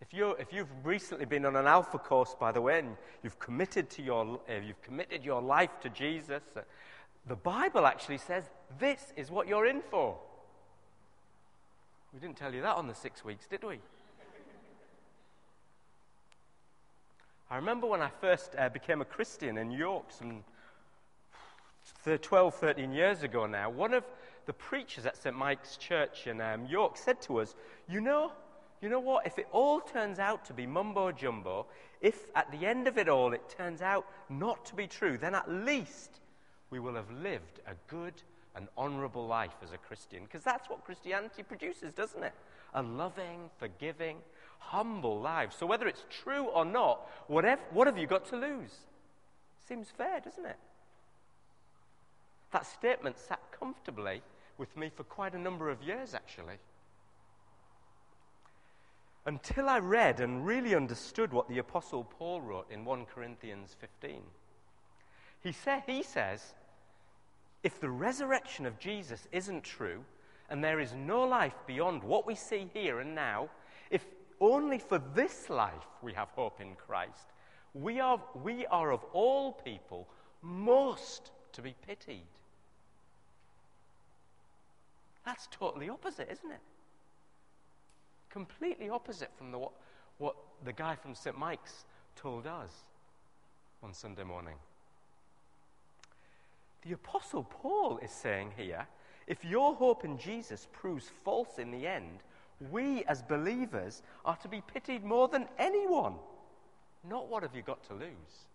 If, 0.01 0.13
you 0.13 0.31
if 0.31 0.53
you've 0.53 0.69
recently 0.83 1.25
been 1.25 1.45
on 1.45 1.55
an 1.55 1.65
alpha 1.65 1.97
course, 1.97 2.35
by 2.39 2.51
the 2.51 2.61
way, 2.61 2.79
and 2.79 2.97
you've 3.23 3.39
committed, 3.39 3.89
to 3.91 4.03
your, 4.03 4.39
uh, 4.47 4.53
you've 4.65 4.81
committed 4.83 5.23
your 5.23 5.41
life 5.41 5.79
to 5.81 5.89
Jesus, 5.89 6.43
uh, 6.55 6.61
the 7.27 7.35
Bible 7.35 7.85
actually 7.85 8.17
says 8.17 8.43
this 8.79 9.13
is 9.15 9.31
what 9.31 9.47
you're 9.47 9.65
in 9.65 9.81
for. 9.89 10.17
We 12.13 12.19
didn't 12.19 12.37
tell 12.37 12.53
you 12.53 12.61
that 12.61 12.75
on 12.75 12.87
the 12.87 12.95
six 12.95 13.25
weeks, 13.25 13.45
did 13.47 13.63
we? 13.63 13.79
I 17.49 17.57
remember 17.57 17.87
when 17.87 18.01
I 18.01 18.09
first 18.21 18.55
uh, 18.57 18.69
became 18.69 19.01
a 19.01 19.05
Christian 19.05 19.57
in 19.57 19.69
York 19.69 20.05
some 20.09 20.43
12, 22.21 22.55
13 22.55 22.91
years 22.91 23.23
ago 23.23 23.45
now, 23.45 23.69
one 23.69 23.93
of 23.93 24.03
the 24.45 24.53
preachers 24.53 25.05
at 25.05 25.17
St. 25.17 25.35
Mike's 25.35 25.77
Church 25.77 26.27
in 26.27 26.41
um, 26.41 26.65
York 26.65 26.97
said 26.97 27.21
to 27.23 27.39
us, 27.39 27.55
You 27.89 28.01
know, 28.01 28.31
you 28.81 28.89
know 28.89 28.99
what? 28.99 29.25
If 29.25 29.39
it 29.39 29.47
all 29.51 29.79
turns 29.79 30.19
out 30.19 30.45
to 30.45 30.53
be 30.53 30.65
mumbo 30.65 31.11
jumbo, 31.11 31.65
if 32.01 32.25
at 32.35 32.51
the 32.51 32.65
end 32.65 32.87
of 32.87 32.97
it 32.97 33.09
all 33.09 33.33
it 33.33 33.49
turns 33.49 33.81
out 33.81 34.05
not 34.29 34.65
to 34.67 34.75
be 34.75 34.87
true, 34.87 35.17
then 35.17 35.35
at 35.35 35.49
least 35.49 36.19
we 36.69 36.79
will 36.79 36.95
have 36.95 37.11
lived 37.11 37.59
a 37.67 37.73
good 37.87 38.13
and 38.55 38.67
honorable 38.77 39.27
life 39.27 39.55
as 39.63 39.71
a 39.71 39.77
Christian. 39.77 40.23
Because 40.23 40.43
that's 40.43 40.69
what 40.69 40.83
Christianity 40.85 41.43
produces, 41.43 41.93
doesn't 41.93 42.23
it? 42.23 42.33
A 42.73 42.81
loving, 42.81 43.49
forgiving, 43.57 44.17
humble 44.59 45.19
life. 45.19 45.53
So 45.57 45.65
whether 45.65 45.87
it's 45.87 46.05
true 46.09 46.45
or 46.45 46.65
not, 46.65 47.09
whatever, 47.27 47.61
what 47.71 47.87
have 47.87 47.97
you 47.97 48.07
got 48.07 48.25
to 48.29 48.37
lose? 48.37 48.79
Seems 49.67 49.87
fair, 49.89 50.19
doesn't 50.19 50.45
it? 50.45 50.57
That 52.51 52.65
statement 52.65 53.17
sat 53.19 53.41
comfortably 53.57 54.21
with 54.57 54.75
me 54.77 54.89
for 54.95 55.03
quite 55.03 55.33
a 55.33 55.39
number 55.39 55.69
of 55.69 55.83
years, 55.83 56.13
actually 56.13 56.55
until 59.25 59.67
I 59.67 59.79
read 59.79 60.19
and 60.19 60.45
really 60.45 60.75
understood 60.75 61.33
what 61.33 61.49
the 61.49 61.57
Apostle 61.57 62.03
Paul 62.03 62.41
wrote 62.41 62.67
in 62.69 62.85
1 62.85 63.05
Corinthians 63.05 63.75
15. 63.79 64.21
He, 65.45 65.53
sa- 65.53 65.79
he 65.85 66.03
says, 66.03 66.53
if 67.63 67.79
the 67.79 67.89
resurrection 67.89 68.65
of 68.65 68.79
Jesus 68.79 69.27
isn't 69.31 69.63
true, 69.63 70.03
and 70.49 70.61
there 70.61 70.81
is 70.81 70.93
no 70.93 71.23
life 71.23 71.55
beyond 71.65 72.03
what 72.03 72.27
we 72.27 72.35
see 72.35 72.69
here 72.73 72.99
and 72.99 73.15
now, 73.15 73.49
if 73.89 74.05
only 74.41 74.77
for 74.77 74.99
this 75.13 75.49
life 75.49 75.87
we 76.01 76.11
have 76.13 76.27
hope 76.31 76.59
in 76.59 76.75
Christ, 76.75 77.31
we 77.73 78.01
are, 78.01 78.21
we 78.43 78.65
are 78.65 78.91
of 78.91 79.05
all 79.13 79.53
people 79.53 80.07
most 80.41 81.31
to 81.53 81.61
be 81.61 81.73
pitied. 81.87 82.27
That's 85.25 85.47
totally 85.47 85.87
opposite, 85.87 86.29
isn't 86.29 86.51
it? 86.51 86.59
completely 88.35 88.89
opposite 88.89 89.31
from 89.37 89.49
the, 89.49 89.57
what, 89.57 89.71
what 90.17 90.35
the 90.65 90.73
guy 90.73 90.93
from 90.93 91.15
St. 91.15 91.37
Mike's 91.37 91.85
told 92.17 92.45
us 92.45 92.83
on 93.81 93.93
Sunday 93.93 94.25
morning. 94.25 94.55
The 96.85 96.93
Apostle 96.93 97.43
Paul 97.43 97.99
is 98.03 98.11
saying 98.11 98.51
here 98.57 98.87
if 99.27 99.43
your 99.43 99.73
hope 99.73 100.05
in 100.05 100.19
Jesus 100.19 100.67
proves 100.71 101.09
false 101.23 101.57
in 101.57 101.71
the 101.71 101.87
end, 101.87 102.19
we 102.71 103.03
as 103.05 103.21
believers 103.23 104.03
are 104.23 104.35
to 104.37 104.47
be 104.47 104.61
pitied 104.61 105.03
more 105.03 105.27
than 105.27 105.47
anyone. 105.57 106.13
Not 107.09 107.27
what 107.27 107.43
have 107.43 107.55
you 107.55 107.63
got 107.63 107.83
to 107.87 107.93
lose. 107.93 108.45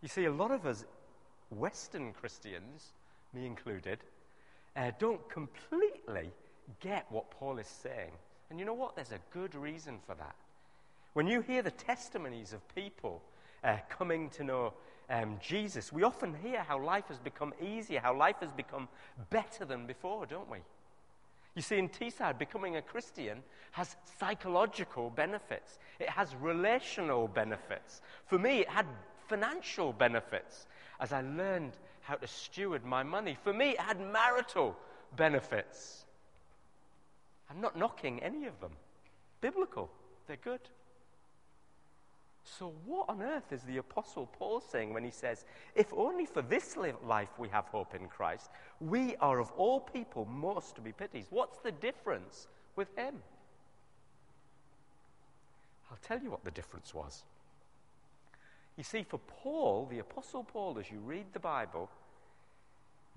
You 0.00 0.08
see, 0.08 0.24
a 0.24 0.32
lot 0.32 0.50
of 0.50 0.66
us 0.66 0.84
Western 1.50 2.12
Christians, 2.12 2.92
me 3.34 3.46
included, 3.46 3.98
uh, 4.74 4.90
don't 4.98 5.28
completely 5.28 6.30
get 6.80 7.06
what 7.10 7.30
Paul 7.30 7.58
is 7.58 7.66
saying. 7.66 8.12
And 8.48 8.58
you 8.58 8.64
know 8.64 8.74
what? 8.74 8.96
There's 8.96 9.12
a 9.12 9.20
good 9.32 9.54
reason 9.54 9.98
for 10.06 10.14
that. 10.14 10.34
When 11.12 11.26
you 11.26 11.42
hear 11.42 11.62
the 11.62 11.70
testimonies 11.70 12.54
of 12.54 12.74
people 12.74 13.22
uh, 13.62 13.76
coming 13.90 14.30
to 14.30 14.44
know 14.44 14.72
um, 15.10 15.38
Jesus, 15.40 15.92
we 15.92 16.02
often 16.02 16.34
hear 16.34 16.62
how 16.62 16.82
life 16.82 17.08
has 17.08 17.18
become 17.18 17.52
easier, 17.60 18.00
how 18.00 18.16
life 18.16 18.36
has 18.40 18.52
become 18.52 18.88
better 19.30 19.64
than 19.64 19.86
before, 19.86 20.26
don't 20.26 20.50
we? 20.50 20.58
You 21.54 21.62
see, 21.62 21.78
in 21.78 21.88
Teesside, 21.88 22.38
becoming 22.38 22.76
a 22.76 22.82
Christian 22.82 23.42
has 23.72 23.96
psychological 24.18 25.10
benefits. 25.10 25.78
It 25.98 26.08
has 26.08 26.34
relational 26.36 27.28
benefits. 27.28 28.00
For 28.26 28.38
me, 28.38 28.60
it 28.60 28.68
had 28.68 28.86
financial 29.28 29.92
benefits 29.92 30.66
as 30.98 31.12
I 31.12 31.20
learned 31.20 31.72
how 32.02 32.14
to 32.14 32.26
steward 32.26 32.84
my 32.84 33.02
money. 33.02 33.36
For 33.42 33.52
me, 33.52 33.70
it 33.70 33.80
had 33.80 34.00
marital 34.00 34.76
benefits. 35.16 36.04
I'm 37.50 37.60
not 37.60 37.76
knocking 37.76 38.22
any 38.22 38.46
of 38.46 38.58
them. 38.60 38.72
Biblical, 39.40 39.90
they're 40.26 40.36
good. 40.36 40.60
So, 42.44 42.72
what 42.84 43.08
on 43.08 43.22
earth 43.22 43.52
is 43.52 43.62
the 43.62 43.78
Apostle 43.78 44.28
Paul 44.38 44.60
saying 44.60 44.92
when 44.92 45.04
he 45.04 45.10
says, 45.10 45.44
If 45.74 45.92
only 45.92 46.26
for 46.26 46.42
this 46.42 46.76
life 46.76 47.30
we 47.38 47.48
have 47.48 47.66
hope 47.66 47.94
in 47.94 48.08
Christ, 48.08 48.50
we 48.80 49.16
are 49.16 49.38
of 49.38 49.52
all 49.52 49.80
people 49.80 50.24
most 50.26 50.74
to 50.74 50.80
be 50.80 50.92
pitied? 50.92 51.26
What's 51.30 51.58
the 51.58 51.70
difference 51.70 52.48
with 52.74 52.88
him? 52.96 53.14
I'll 55.90 55.98
tell 56.02 56.18
you 56.20 56.30
what 56.30 56.44
the 56.44 56.50
difference 56.50 56.92
was. 56.94 57.22
You 58.76 58.84
see, 58.84 59.02
for 59.02 59.18
Paul, 59.18 59.86
the 59.90 59.98
Apostle 59.98 60.44
Paul, 60.44 60.78
as 60.78 60.90
you 60.90 60.98
read 60.98 61.26
the 61.32 61.38
Bible, 61.38 61.90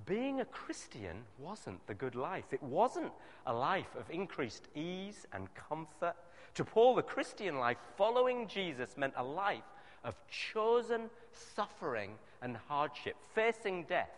being 0.06 0.42
a 0.42 0.46
Christian 0.46 1.24
wasn't 1.40 1.86
the 1.88 1.94
good 1.94 2.16
life. 2.16 2.52
It 2.52 2.62
wasn't 2.62 3.12
a 3.48 3.54
life 3.54 3.96
of 3.98 4.10
increased 4.10 4.68
ease 4.76 5.26
and 5.32 5.48
comfort. 5.56 6.16
To 6.56 6.64
Paul, 6.64 6.96
the 6.96 7.04
Christian 7.04 7.60
life 7.60 7.78
following 7.98 8.48
Jesus 8.48 8.96
meant 8.96 9.14
a 9.18 9.24
life 9.24 9.64
of 10.06 10.16
chosen 10.30 11.10
suffering 11.32 12.12
and 12.42 12.56
hardship, 12.56 13.18
facing 13.34 13.84
death 13.84 14.12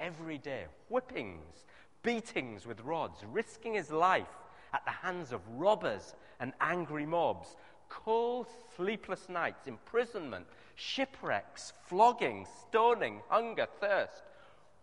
every 0.00 0.38
day, 0.38 0.64
whippings, 0.88 1.64
beatings 2.02 2.66
with 2.66 2.80
rods, 2.80 3.22
risking 3.30 3.74
his 3.74 3.92
life 3.92 4.26
at 4.72 4.84
the 4.84 4.90
hands 4.90 5.30
of 5.30 5.40
robbers 5.56 6.16
and 6.40 6.52
angry 6.60 7.06
mobs, 7.06 7.56
cold, 7.88 8.48
sleepless 8.76 9.28
nights, 9.28 9.68
imprisonment, 9.68 10.46
shipwrecks, 10.74 11.72
flogging, 11.86 12.44
stoning, 12.60 13.20
hunger, 13.28 13.68
thirst. 13.80 14.24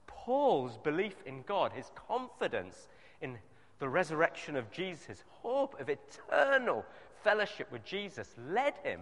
Paul's 0.07 0.77
belief 0.77 1.15
in 1.25 1.41
God, 1.41 1.73
his 1.73 1.91
confidence 2.07 2.87
in 3.21 3.37
the 3.81 3.89
resurrection 3.89 4.55
of 4.55 4.71
Jesus, 4.71 5.07
his 5.07 5.23
hope 5.41 5.81
of 5.81 5.89
eternal 5.89 6.85
fellowship 7.23 7.71
with 7.71 7.83
Jesus 7.83 8.29
led 8.47 8.75
him 8.83 9.01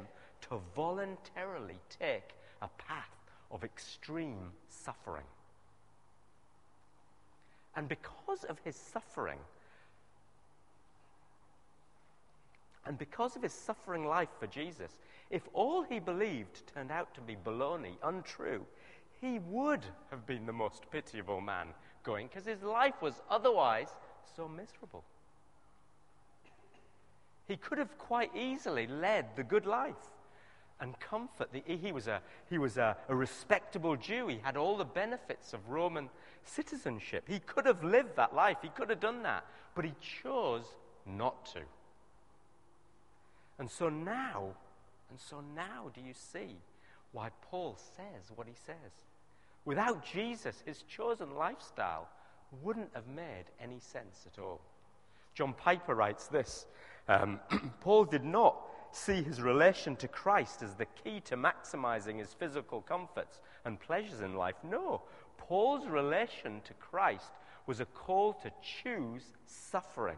to 0.50 0.62
voluntarily 0.74 1.78
take 1.90 2.30
a 2.62 2.70
path 2.78 3.12
of 3.52 3.66
extreme 3.66 4.54
suffering. 4.70 5.26
And 7.76 7.90
because 7.90 8.46
of 8.46 8.58
his 8.64 8.78
suffering, 8.78 9.40
and 12.86 12.98
because 12.98 13.36
of 13.36 13.44
his 13.44 13.54
suffering 13.54 14.06
life 14.06 14.30
for 14.40 14.48
Jesus, 14.48 14.98
if 15.30 15.44
all 15.54 15.84
he 15.84 16.00
believed 16.00 16.66
turned 16.74 16.90
out 16.90 17.14
to 17.16 17.22
be 17.22 17.36
baloney, 17.36 17.96
untrue, 18.02 18.66
he 19.20 19.40
would 19.40 19.84
have 20.10 20.26
been 20.26 20.46
the 20.46 20.54
most 20.54 20.90
pitiable 20.90 21.42
man 21.42 21.68
going 22.04 22.28
because 22.28 22.46
his 22.46 22.64
life 22.64 23.02
was 23.02 23.22
otherwise 23.30 23.90
so 24.36 24.48
miserable. 24.48 25.04
He 27.48 27.58
could 27.58 27.78
have 27.78 27.98
quite 27.98 28.36
easily 28.36 28.86
led 28.88 29.36
the 29.36 29.44
good 29.44 29.66
life 29.66 29.96
and 30.80 30.98
comfort. 31.00 31.50
The, 31.52 31.64
he 31.66 31.92
was, 31.92 32.08
a, 32.08 32.22
he 32.50 32.58
was 32.58 32.78
a, 32.78 32.96
a 33.08 33.16
respectable 33.16 33.96
Jew. 33.96 34.28
He 34.28 34.40
had 34.42 34.56
all 34.56 34.78
the 34.78 34.86
benefits 34.86 35.54
of 35.54 35.68
Roman 35.68 36.10
citizenship. 36.44 37.24
He 37.28 37.40
could 37.40 37.66
have 37.66 37.84
lived 37.84 38.16
that 38.16 38.36
life. 38.36 38.58
He 38.62 38.70
could 38.70 38.90
have 38.90 39.00
done 39.00 39.24
that. 39.24 39.46
But 39.76 39.86
he 39.86 39.94
chose 40.22 40.66
not 41.06 41.46
to. 41.48 41.62
And 43.58 43.70
so 43.70 43.90
now, 43.90 44.56
and 45.10 45.20
so 45.20 45.44
now 45.56 45.92
do 45.94 46.02
you 46.02 46.14
see 46.14 46.56
why 47.12 47.30
Paul 47.50 47.78
says 47.98 48.32
what 48.36 48.48
he 48.48 48.54
says? 48.66 48.92
Without 49.66 50.06
Jesus, 50.06 50.64
his 50.66 50.84
chosen 50.84 51.36
lifestyle 51.36 52.08
wouldn't 52.62 52.90
have 52.94 53.08
made 53.08 53.46
any 53.62 53.80
sense 53.80 54.26
at 54.32 54.42
all. 54.42 54.62
John 55.34 55.54
Piper 55.54 55.96
writes 55.96 56.28
this 56.28 56.66
um, 57.08 57.40
Paul 57.82 58.06
did 58.06 58.24
not 58.24 58.58
see 58.92 59.22
his 59.22 59.42
relation 59.42 59.96
to 59.98 60.08
Christ 60.08 60.64
as 60.64 60.76
the 60.76 60.88
key 61.04 61.20
to 61.22 61.38
maximizing 61.38 62.18
his 62.18 62.34
physical 62.34 62.82
comforts 62.82 63.40
and 63.66 63.80
pleasures 63.80 64.22
in 64.22 64.36
life. 64.36 64.56
No, 64.64 65.02
Paul's 65.38 65.88
relation 65.88 66.62
to 66.66 66.74
Christ 66.76 67.32
was 67.68 67.80
a 67.80 67.86
call 67.86 68.34
to 68.34 68.52
choose 68.62 69.24
suffering, 69.46 70.18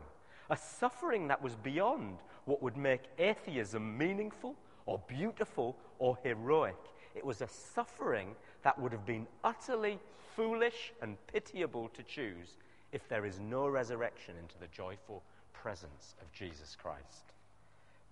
a 0.49 0.57
suffering 0.57 1.27
that 1.27 1.41
was 1.41 1.55
beyond 1.55 2.17
what 2.45 2.61
would 2.61 2.77
make 2.77 3.01
atheism 3.19 3.97
meaningful 3.97 4.55
or 4.85 5.01
beautiful 5.07 5.75
or 5.99 6.17
heroic. 6.23 6.77
It 7.13 7.25
was 7.25 7.41
a 7.41 7.47
suffering 7.47 8.35
that 8.63 8.79
would 8.79 8.91
have 8.91 9.05
been 9.05 9.27
utterly 9.43 9.99
foolish 10.35 10.93
and 11.01 11.17
pitiable 11.27 11.89
to 11.89 12.03
choose 12.03 12.57
if 12.91 13.07
there 13.07 13.25
is 13.25 13.39
no 13.39 13.67
resurrection 13.67 14.35
into 14.41 14.57
the 14.59 14.67
joyful 14.67 15.23
presence 15.53 16.15
of 16.21 16.31
Jesus 16.33 16.75
Christ. 16.81 17.33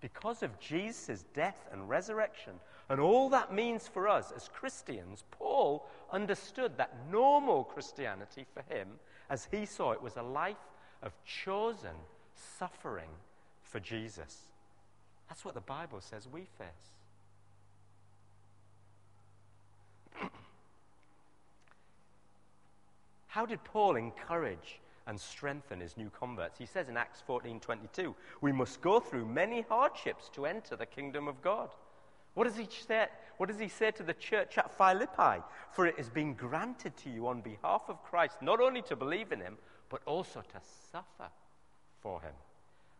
Because 0.01 0.43
of 0.43 0.59
Jesus' 0.59 1.25
death 1.33 1.67
and 1.71 1.89
resurrection, 1.89 2.53
and 2.89 3.01
all 3.01 3.29
that 3.29 3.53
means 3.53 3.87
for 3.87 4.07
us 4.07 4.31
as 4.35 4.47
Christians, 4.47 5.23
Paul 5.31 5.85
understood 6.11 6.77
that 6.77 6.95
normal 7.11 7.65
Christianity 7.65 8.45
for 8.53 8.63
him, 8.73 8.87
as 9.29 9.47
he 9.51 9.65
saw 9.65 9.91
it, 9.91 10.01
was 10.01 10.15
a 10.15 10.23
life 10.23 10.55
of 11.03 11.11
chosen 11.25 11.95
suffering 12.57 13.09
for 13.61 13.79
Jesus. 13.79 14.37
That's 15.27 15.43
what 15.43 15.53
the 15.53 15.61
Bible 15.61 16.01
says 16.01 16.27
we 16.31 16.41
face. 16.57 16.98
How 23.29 23.45
did 23.45 23.63
Paul 23.63 23.95
encourage 23.95 24.79
and 25.05 25.19
strengthen 25.19 25.79
his 25.79 25.95
new 25.97 26.09
converts? 26.09 26.57
He 26.57 26.65
says 26.65 26.89
in 26.89 26.97
Acts 26.97 27.21
14:22, 27.21 28.15
"We 28.41 28.51
must 28.51 28.81
go 28.81 28.99
through 28.99 29.25
many 29.25 29.61
hardships 29.61 30.29
to 30.29 30.47
enter 30.47 30.75
the 30.75 30.87
kingdom 30.87 31.27
of 31.27 31.41
God." 31.41 31.73
What 32.33 32.45
does 32.45 32.57
he 32.57 32.65
say? 32.65 33.07
What 33.37 33.47
does 33.47 33.59
he 33.59 33.67
say 33.67 33.91
to 33.91 34.03
the 34.03 34.15
church 34.15 34.57
at 34.57 34.71
Philippi? 34.71 35.43
For 35.71 35.85
it 35.85 35.97
has 35.97 36.09
been 36.09 36.33
granted 36.33 36.97
to 36.97 37.09
you 37.09 37.27
on 37.27 37.41
behalf 37.41 37.87
of 37.87 38.03
Christ 38.03 38.41
not 38.41 38.59
only 38.59 38.81
to 38.83 38.95
believe 38.95 39.31
in 39.31 39.41
him, 39.41 39.59
but 39.89 40.01
also 40.05 40.41
to 40.41 40.61
suffer 40.91 41.29
for 41.99 42.21
him. 42.21 42.35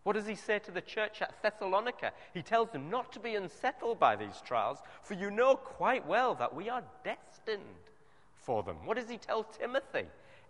What 0.04 0.14
does 0.14 0.28
he 0.28 0.36
say 0.36 0.60
to 0.60 0.72
the 0.72 0.82
church 0.82 1.22
at 1.22 1.42
Thessalonica? 1.42 2.14
He 2.34 2.44
tells 2.44 2.70
them 2.70 2.90
not 2.90 3.12
to 3.14 3.20
be 3.20 3.36
unsettled 3.36 4.00
by 4.00 4.16
these 4.16 4.42
trials, 4.42 4.82
for 5.02 5.16
you 5.16 5.32
know 5.32 5.56
quite 5.56 6.06
well 6.06 6.36
that 6.36 6.54
we 6.54 6.70
are 6.70 6.84
destined 7.04 7.90
for 8.36 8.64
them. 8.64 8.86
What 8.86 8.98
does 8.98 9.10
he 9.10 9.18
tell 9.18 9.44
Timothy? 9.44 10.08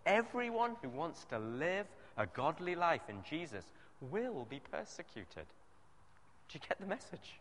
Everyone 0.10 0.76
who 0.82 0.90
wants 0.90 1.24
to 1.26 1.38
live 1.38 1.86
a 2.18 2.26
godly 2.26 2.74
life 2.74 3.04
in 3.10 3.18
Jesus 3.30 3.64
will 4.02 4.48
be 4.50 4.60
persecuted. 4.72 5.46
Do 6.50 6.56
you 6.56 6.60
get 6.68 6.80
the 6.80 6.88
message? 6.88 7.40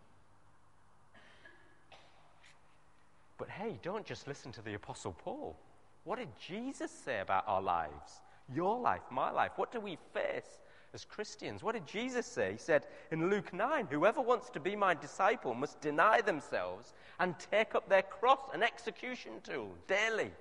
But 3.39 3.49
hey, 3.49 3.79
don't 3.83 4.05
just 4.05 4.29
listen 4.29 4.53
to 4.53 4.61
the 4.61 4.75
Apostle 4.75 5.17
Paul. 5.25 5.57
What 6.05 6.19
did 6.19 6.29
Jesus 6.39 6.91
say 6.91 7.21
about 7.21 7.45
our 7.47 7.63
lives? 7.63 8.21
Your 8.55 8.79
life, 8.79 9.03
my 9.11 9.31
life. 9.31 9.53
What 9.57 9.73
do 9.73 9.81
we 9.81 9.97
face 10.13 10.59
as 10.93 11.07
Christians? 11.07 11.63
What 11.63 11.75
did 11.75 11.87
Jesus 11.87 12.27
say? 12.27 12.53
He 12.53 12.59
said 12.59 12.85
in 13.11 13.31
Luke 13.31 13.55
9 13.55 13.87
Whoever 13.91 14.21
wants 14.21 14.51
to 14.51 14.61
be 14.61 14.77
my 14.77 14.93
disciple 14.93 15.55
must 15.55 15.81
deny 15.81 16.21
themselves 16.21 16.93
and 17.19 17.35
take 17.51 17.75
up 17.75 17.89
their 17.89 18.03
cross, 18.03 18.41
an 18.53 18.63
execution 18.63 19.33
tool, 19.43 19.71
daily, 19.87 20.33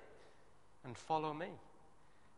and 0.84 0.94
follow 0.94 1.32
me. 1.32 1.48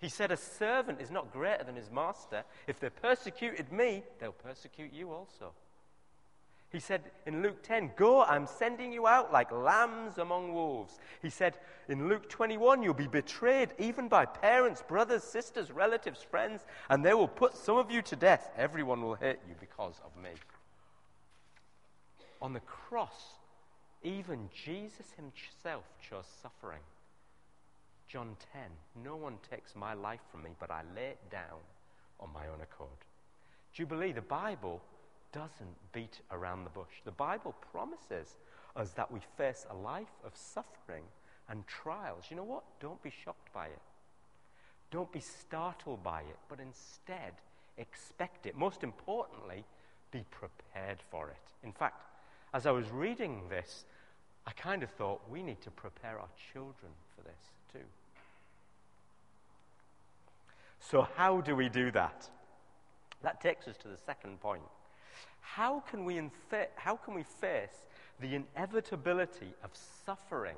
He 0.00 0.08
said, 0.08 0.30
A 0.30 0.36
servant 0.36 1.00
is 1.00 1.10
not 1.10 1.32
greater 1.32 1.64
than 1.64 1.76
his 1.76 1.90
master. 1.90 2.44
If 2.66 2.80
they 2.80 2.88
persecuted 2.88 3.70
me, 3.70 4.02
they'll 4.18 4.32
persecute 4.32 4.92
you 4.92 5.12
also. 5.12 5.52
He 6.70 6.78
said 6.78 7.02
in 7.26 7.42
Luke 7.42 7.62
10, 7.64 7.92
Go, 7.96 8.22
I'm 8.22 8.46
sending 8.46 8.92
you 8.92 9.06
out 9.06 9.32
like 9.32 9.50
lambs 9.50 10.18
among 10.18 10.54
wolves. 10.54 11.00
He 11.20 11.28
said 11.28 11.54
in 11.88 12.08
Luke 12.08 12.28
21, 12.28 12.82
You'll 12.82 12.94
be 12.94 13.08
betrayed 13.08 13.70
even 13.78 14.08
by 14.08 14.24
parents, 14.24 14.82
brothers, 14.86 15.24
sisters, 15.24 15.70
relatives, 15.70 16.22
friends, 16.22 16.64
and 16.88 17.04
they 17.04 17.12
will 17.12 17.28
put 17.28 17.56
some 17.56 17.76
of 17.76 17.90
you 17.90 18.02
to 18.02 18.16
death. 18.16 18.50
Everyone 18.56 19.02
will 19.02 19.16
hate 19.16 19.40
you 19.48 19.54
because 19.58 20.00
of 20.04 20.22
me. 20.22 20.30
On 22.40 22.52
the 22.52 22.60
cross, 22.60 23.34
even 24.02 24.48
Jesus 24.54 25.12
himself 25.16 25.84
chose 26.08 26.24
suffering. 26.40 26.80
John 28.10 28.36
10 28.52 28.62
No 29.04 29.14
one 29.14 29.38
takes 29.48 29.76
my 29.76 29.94
life 29.94 30.20
from 30.32 30.42
me, 30.42 30.50
but 30.58 30.70
I 30.70 30.82
lay 30.96 31.10
it 31.10 31.30
down 31.30 31.60
on 32.18 32.28
my 32.34 32.48
own 32.48 32.60
accord. 32.60 32.88
Jubilee, 33.72 34.10
the 34.10 34.20
Bible 34.20 34.80
doesn't 35.32 35.92
beat 35.92 36.20
around 36.32 36.64
the 36.64 36.70
bush. 36.70 37.02
The 37.04 37.12
Bible 37.12 37.54
promises 37.70 38.36
us 38.74 38.90
that 38.92 39.12
we 39.12 39.20
face 39.36 39.64
a 39.70 39.76
life 39.76 40.18
of 40.24 40.32
suffering 40.34 41.04
and 41.48 41.64
trials. 41.68 42.24
You 42.30 42.36
know 42.36 42.44
what? 42.44 42.64
Don't 42.80 43.00
be 43.00 43.12
shocked 43.24 43.52
by 43.52 43.66
it. 43.66 43.82
Don't 44.90 45.12
be 45.12 45.20
startled 45.20 46.02
by 46.02 46.22
it, 46.22 46.38
but 46.48 46.58
instead 46.58 47.34
expect 47.78 48.46
it. 48.46 48.56
Most 48.56 48.82
importantly, 48.82 49.64
be 50.10 50.24
prepared 50.32 50.98
for 51.10 51.28
it. 51.28 51.66
In 51.66 51.72
fact, 51.72 52.02
as 52.52 52.66
I 52.66 52.72
was 52.72 52.90
reading 52.90 53.42
this, 53.48 53.84
I 54.46 54.50
kind 54.52 54.82
of 54.82 54.90
thought 54.90 55.20
we 55.30 55.44
need 55.44 55.60
to 55.62 55.70
prepare 55.70 56.18
our 56.18 56.28
children 56.52 56.90
for 57.14 57.22
this 57.22 57.52
too. 57.72 57.86
So, 60.90 61.06
how 61.16 61.40
do 61.40 61.54
we 61.54 61.68
do 61.68 61.92
that? 61.92 62.28
That 63.22 63.40
takes 63.40 63.68
us 63.68 63.76
to 63.78 63.88
the 63.88 63.96
second 63.96 64.40
point. 64.40 64.62
How 65.40 65.84
can 65.88 66.04
we, 66.04 66.14
infa- 66.14 66.66
how 66.74 66.96
can 66.96 67.14
we 67.14 67.22
face 67.22 67.86
the 68.18 68.34
inevitability 68.34 69.54
of 69.62 69.70
suffering 70.04 70.56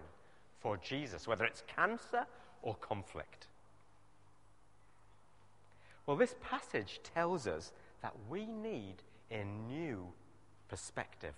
for 0.61 0.79
Jesus, 0.79 1.29
whether 1.29 1.45
it's 1.45 1.63
cancer 1.77 2.25
or 2.63 2.75
conflict? 2.77 3.49
Well, 6.07 6.17
this 6.17 6.35
passage 6.41 7.01
tells 7.15 7.47
us 7.47 7.71
that 8.01 8.15
we 8.31 8.47
need 8.47 9.03
a 9.31 9.45
new 9.45 10.07
perspective. 10.69 11.35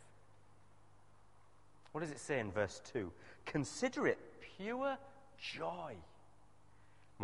What 1.91 2.03
does 2.03 2.13
it 2.13 2.21
say 2.21 2.39
in 2.39 2.53
verse 2.53 2.81
2? 2.93 3.11
Consider 3.45 4.07
it 4.07 4.19
pure 4.57 4.97
joy, 5.39 5.95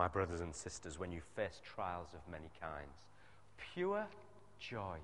my 0.01 0.09
brothers 0.09 0.41
and 0.41 0.55
sisters, 0.55 0.99
when 0.99 1.13
you 1.13 1.21
face 1.37 1.61
trials 1.63 2.09
of 2.15 2.21
many 2.33 2.49
kinds. 2.59 3.05
Pure 3.75 4.07
joy. 4.59 4.97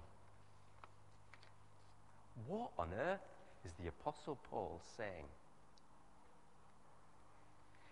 What 2.46 2.70
on 2.78 2.88
earth 2.98 3.20
is 3.66 3.72
the 3.78 3.88
Apostle 3.88 4.38
Paul 4.50 4.80
saying? 4.96 5.26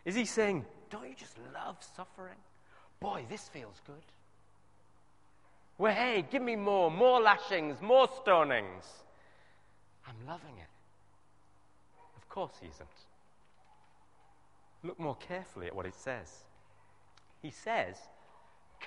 Is 0.07 0.15
he 0.15 0.25
saying, 0.25 0.65
Don't 0.89 1.07
you 1.07 1.15
just 1.15 1.37
love 1.53 1.77
suffering? 1.95 2.39
Boy, 3.01 3.27
this 3.29 3.51
feels 3.51 3.83
good. 3.87 4.07
Well, 5.77 5.95
hey, 5.95 6.25
give 6.31 6.41
me 6.41 6.57
more, 6.57 6.91
more 6.91 7.21
lashings, 7.21 7.83
more 7.83 8.09
stonings. 8.09 8.87
I'm 10.09 10.27
loving 10.27 10.57
it. 10.57 10.73
Of 12.17 12.27
course 12.31 12.53
he 12.63 12.69
isn't. 12.69 12.89
Look 14.83 14.99
more 14.99 15.17
carefully 15.17 15.67
at 15.67 15.77
what 15.77 15.85
it 15.85 15.95
says. 15.95 16.45
He 17.45 17.51
says, 17.51 17.99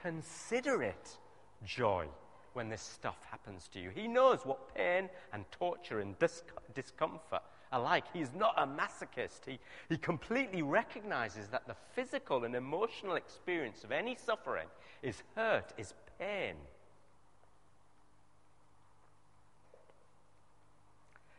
Consider 0.02 0.82
it 0.82 1.18
joy 1.64 2.08
when 2.54 2.70
this 2.70 2.82
stuff 2.82 3.18
happens 3.30 3.70
to 3.72 3.80
you. 3.80 3.92
He 3.94 4.08
knows 4.08 4.48
what 4.48 4.74
pain 4.74 5.10
and 5.32 5.46
torture 5.52 6.00
and 6.00 6.18
dis- 6.18 6.42
discomfort 6.74 7.44
are 7.72 7.80
like. 7.80 8.06
He's 8.12 8.34
not 8.34 8.56
a 8.58 8.66
masochist. 8.66 9.46
He, 9.46 9.60
he 9.90 9.98
completely 9.98 10.64
recognizes 10.64 11.50
that 11.50 11.68
the 11.68 11.76
physical 11.94 12.46
and 12.46 12.56
emotional 12.56 13.14
experience 13.14 13.84
of 13.84 13.92
any 13.92 14.16
suffering 14.16 14.68
is 15.04 15.22
hurt, 15.36 15.72
is 15.78 15.94
pain. 16.18 16.56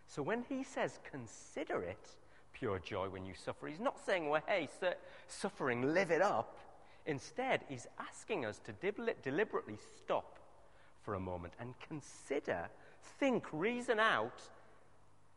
So 0.06 0.22
when 0.22 0.44
he 0.48 0.62
says, 0.62 1.00
consider 1.10 1.82
it 1.82 2.10
pure 2.52 2.78
joy 2.78 3.08
when 3.08 3.26
you 3.26 3.34
suffer, 3.34 3.66
he's 3.66 3.80
not 3.80 3.98
saying, 4.06 4.28
well, 4.28 4.42
hey, 4.46 4.68
su- 4.80 4.86
suffering, 5.26 5.94
live 5.94 6.12
it 6.12 6.22
up. 6.22 6.56
Instead, 7.08 7.62
he's 7.70 7.86
asking 7.98 8.44
us 8.44 8.60
to 8.60 8.72
deliberately 9.22 9.78
stop 9.96 10.38
for 11.00 11.14
a 11.14 11.20
moment 11.20 11.54
and 11.58 11.72
consider, 11.80 12.68
think, 13.18 13.46
reason 13.50 13.98
out 13.98 14.42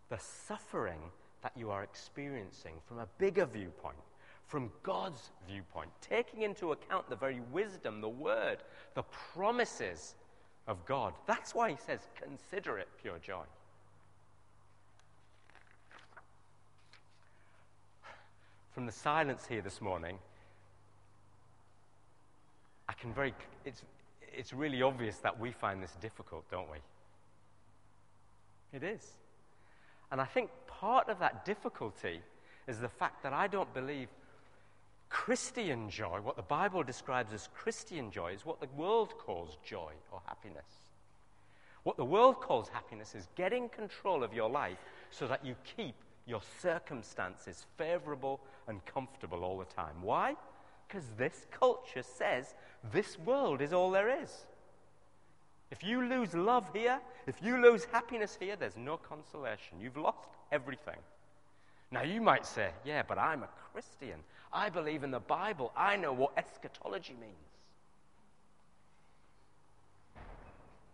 the 0.09 0.17
suffering 0.17 0.99
that 1.41 1.53
you 1.55 1.71
are 1.71 1.81
experiencing 1.81 2.73
from 2.85 2.99
a 2.99 3.07
bigger 3.17 3.45
viewpoint, 3.45 3.95
from 4.47 4.69
God's 4.83 5.31
viewpoint, 5.47 5.89
taking 6.01 6.41
into 6.41 6.73
account 6.73 7.09
the 7.09 7.15
very 7.15 7.39
wisdom, 7.53 8.01
the 8.01 8.09
word, 8.09 8.57
the 8.93 9.03
promises 9.03 10.15
of 10.67 10.85
God. 10.85 11.13
That's 11.25 11.55
why 11.55 11.69
he 11.69 11.77
says, 11.77 12.01
consider 12.21 12.79
it 12.79 12.89
pure 13.01 13.17
joy. 13.19 13.45
From 18.73 18.85
the 18.85 18.91
silence 18.91 19.47
here 19.47 19.61
this 19.61 19.79
morning, 19.79 20.19
I 22.91 22.93
can 23.01 23.13
very, 23.13 23.33
it's, 23.63 23.83
it's 24.21 24.51
really 24.51 24.81
obvious 24.81 25.17
that 25.19 25.39
we 25.39 25.51
find 25.51 25.81
this 25.81 25.95
difficult, 26.01 26.43
don't 26.51 26.69
we? 26.69 26.77
It 28.73 28.83
is. 28.83 29.13
And 30.11 30.19
I 30.19 30.25
think 30.25 30.49
part 30.67 31.07
of 31.07 31.17
that 31.19 31.45
difficulty 31.45 32.19
is 32.67 32.79
the 32.79 32.89
fact 32.89 33.23
that 33.23 33.31
I 33.31 33.47
don't 33.47 33.73
believe 33.73 34.09
Christian 35.09 35.89
joy, 35.89 36.19
what 36.21 36.35
the 36.35 36.41
Bible 36.41 36.83
describes 36.83 37.31
as 37.31 37.47
Christian 37.53 38.11
joy, 38.11 38.33
is 38.33 38.45
what 38.45 38.59
the 38.59 38.67
world 38.75 39.13
calls 39.17 39.57
joy 39.63 39.93
or 40.11 40.21
happiness. 40.25 40.89
What 41.83 41.95
the 41.95 42.05
world 42.05 42.41
calls 42.41 42.67
happiness 42.67 43.15
is 43.15 43.29
getting 43.37 43.69
control 43.69 44.21
of 44.21 44.33
your 44.33 44.49
life 44.49 44.77
so 45.11 45.27
that 45.27 45.45
you 45.45 45.55
keep 45.77 45.95
your 46.25 46.41
circumstances 46.59 47.65
favorable 47.77 48.41
and 48.67 48.85
comfortable 48.85 49.45
all 49.45 49.57
the 49.57 49.65
time. 49.65 49.95
Why? 50.01 50.35
Because 50.91 51.07
this 51.17 51.47
culture 51.57 52.03
says 52.03 52.53
this 52.91 53.17
world 53.19 53.61
is 53.61 53.71
all 53.71 53.91
there 53.91 54.21
is. 54.21 54.45
If 55.69 55.83
you 55.83 56.05
lose 56.05 56.33
love 56.33 56.69
here, 56.73 56.99
if 57.27 57.35
you 57.41 57.61
lose 57.61 57.85
happiness 57.85 58.37
here, 58.37 58.57
there's 58.57 58.75
no 58.75 58.97
consolation. 58.97 59.79
You've 59.79 59.95
lost 59.95 60.27
everything. 60.51 60.97
Now, 61.91 62.03
you 62.03 62.19
might 62.19 62.45
say, 62.45 62.71
yeah, 62.83 63.03
but 63.07 63.17
I'm 63.17 63.43
a 63.43 63.49
Christian. 63.71 64.19
I 64.51 64.69
believe 64.69 65.03
in 65.03 65.11
the 65.11 65.19
Bible. 65.19 65.71
I 65.77 65.95
know 65.95 66.11
what 66.11 66.33
eschatology 66.37 67.15
means. 67.21 67.35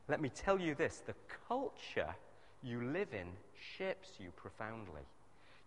Let 0.08 0.22
me 0.22 0.30
tell 0.30 0.60
you 0.60 0.76
this 0.76 1.02
the 1.08 1.16
culture 1.48 2.14
you 2.62 2.84
live 2.84 3.14
in 3.14 3.28
shapes 3.78 4.10
you 4.20 4.30
profoundly. 4.36 5.02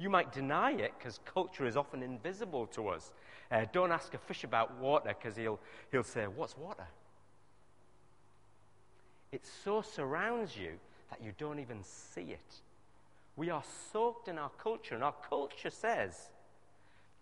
You 0.00 0.08
might 0.08 0.32
deny 0.32 0.72
it 0.72 0.94
because 0.98 1.20
culture 1.26 1.66
is 1.66 1.76
often 1.76 2.02
invisible 2.02 2.66
to 2.68 2.88
us. 2.88 3.12
Uh, 3.52 3.66
don't 3.70 3.92
ask 3.92 4.14
a 4.14 4.18
fish 4.18 4.44
about 4.44 4.78
water 4.78 5.14
because 5.16 5.36
he'll, 5.36 5.60
he'll 5.92 6.02
say, 6.02 6.24
What's 6.24 6.56
water? 6.56 6.86
It 9.30 9.44
so 9.62 9.82
surrounds 9.82 10.56
you 10.56 10.72
that 11.10 11.22
you 11.22 11.32
don't 11.36 11.58
even 11.60 11.84
see 11.84 12.32
it. 12.32 12.60
We 13.36 13.50
are 13.50 13.62
soaked 13.92 14.26
in 14.28 14.38
our 14.38 14.50
culture, 14.62 14.94
and 14.94 15.04
our 15.04 15.14
culture 15.28 15.70
says, 15.70 16.30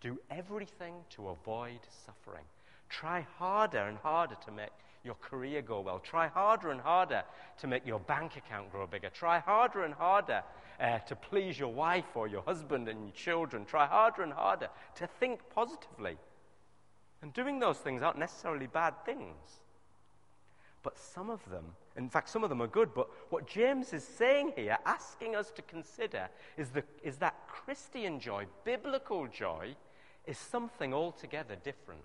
do 0.00 0.18
everything 0.30 0.94
to 1.10 1.28
avoid 1.28 1.80
suffering. 2.06 2.44
Try 2.88 3.26
harder 3.38 3.80
and 3.80 3.98
harder 3.98 4.36
to 4.46 4.52
make 4.52 4.70
your 5.04 5.16
career 5.16 5.62
go 5.62 5.80
well. 5.80 5.98
Try 5.98 6.28
harder 6.28 6.70
and 6.70 6.80
harder 6.80 7.24
to 7.60 7.66
make 7.66 7.86
your 7.86 7.98
bank 8.00 8.36
account 8.36 8.70
grow 8.70 8.86
bigger. 8.86 9.10
Try 9.10 9.38
harder 9.40 9.84
and 9.84 9.94
harder 9.94 10.42
uh, 10.80 10.98
to 11.00 11.16
please 11.16 11.58
your 11.58 11.72
wife 11.72 12.16
or 12.16 12.28
your 12.28 12.42
husband 12.42 12.88
and 12.88 13.02
your 13.02 13.12
children. 13.12 13.64
Try 13.64 13.86
harder 13.86 14.22
and 14.22 14.32
harder 14.32 14.68
to 14.96 15.06
think 15.06 15.40
positively. 15.54 16.16
And 17.22 17.32
doing 17.32 17.58
those 17.58 17.78
things 17.78 18.02
aren't 18.02 18.18
necessarily 18.18 18.66
bad 18.66 18.94
things. 19.04 19.60
But 20.82 20.96
some 20.96 21.28
of 21.28 21.48
them, 21.50 21.64
in 21.96 22.08
fact, 22.08 22.28
some 22.28 22.44
of 22.44 22.50
them 22.50 22.62
are 22.62 22.68
good, 22.68 22.94
but 22.94 23.08
what 23.30 23.48
James 23.48 23.92
is 23.92 24.04
saying 24.04 24.52
here, 24.54 24.78
asking 24.86 25.34
us 25.34 25.50
to 25.52 25.62
consider, 25.62 26.28
is, 26.56 26.70
the, 26.70 26.84
is 27.02 27.16
that 27.16 27.34
Christian 27.48 28.20
joy, 28.20 28.46
biblical 28.64 29.26
joy, 29.26 29.74
is 30.26 30.38
something 30.38 30.94
altogether 30.94 31.56
different. 31.56 32.02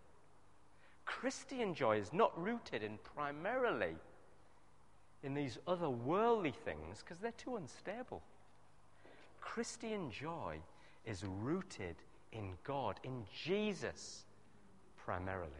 Christian 1.05 1.75
joy 1.75 1.97
is 1.97 2.11
not 2.11 2.31
rooted 2.41 2.81
in 2.81 2.97
primarily 3.15 3.95
in 5.21 5.33
these 5.33 5.59
other 5.67 5.89
worldly 5.89 6.53
things 6.65 6.99
because 6.99 7.19
they're 7.19 7.31
too 7.31 7.55
unstable. 7.55 8.23
Christian 9.43 10.09
joy 10.09 10.57
is 11.05 11.23
rooted 11.23 11.95
in 12.31 12.53
God, 12.63 12.99
in 13.03 13.23
Jesus 13.43 14.25
primarily. 15.05 15.51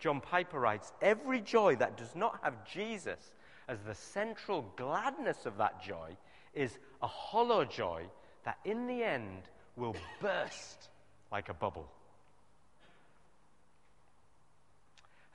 John 0.00 0.20
Piper 0.20 0.60
writes 0.60 0.92
Every 1.00 1.40
joy 1.40 1.76
that 1.76 1.96
does 1.96 2.14
not 2.14 2.40
have 2.42 2.66
Jesus 2.66 3.32
as 3.68 3.78
the 3.80 3.94
central 3.94 4.72
gladness 4.76 5.46
of 5.46 5.56
that 5.58 5.82
joy 5.82 6.16
is 6.54 6.78
a 7.02 7.06
hollow 7.06 7.64
joy 7.64 8.04
that 8.44 8.58
in 8.64 8.86
the 8.86 9.02
end 9.02 9.42
will 9.76 9.96
burst 10.20 10.88
like 11.30 11.48
a 11.48 11.54
bubble. 11.54 11.90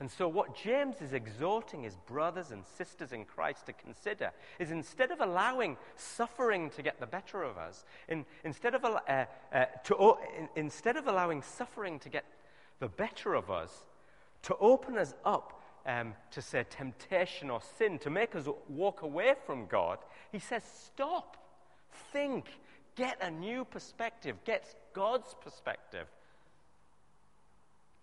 And 0.04 0.10
so, 0.10 0.28
what 0.28 0.54
James 0.54 0.96
is 1.00 1.14
exhorting 1.14 1.84
his 1.84 1.96
brothers 1.96 2.50
and 2.50 2.62
sisters 2.62 3.12
in 3.12 3.24
Christ 3.24 3.64
to 3.64 3.72
consider 3.72 4.32
is 4.58 4.70
instead 4.70 5.10
of 5.10 5.22
allowing 5.22 5.78
suffering 5.96 6.68
to 6.76 6.82
get 6.82 7.00
the 7.00 7.06
better 7.06 7.42
of 7.42 7.56
us, 7.56 7.86
in, 8.06 8.26
instead, 8.44 8.74
of, 8.74 8.84
uh, 8.84 8.98
uh, 9.08 9.64
to, 9.84 9.96
uh, 9.96 10.16
in, 10.38 10.48
instead 10.56 10.98
of 10.98 11.06
allowing 11.06 11.40
suffering 11.40 11.98
to 12.00 12.10
get 12.10 12.26
the 12.80 12.88
better 12.88 13.32
of 13.32 13.50
us, 13.50 13.86
to 14.42 14.54
open 14.58 14.98
us 14.98 15.14
up 15.24 15.62
um, 15.86 16.12
to 16.32 16.42
say 16.42 16.66
temptation 16.68 17.48
or 17.48 17.62
sin, 17.78 17.98
to 18.00 18.10
make 18.10 18.36
us 18.36 18.46
walk 18.68 19.00
away 19.00 19.32
from 19.46 19.64
God, 19.64 20.00
he 20.30 20.38
says, 20.38 20.64
stop, 20.64 21.38
think, 22.12 22.44
get 22.94 23.16
a 23.22 23.30
new 23.30 23.64
perspective, 23.64 24.36
get 24.44 24.66
God's 24.92 25.34
perspective. 25.40 26.08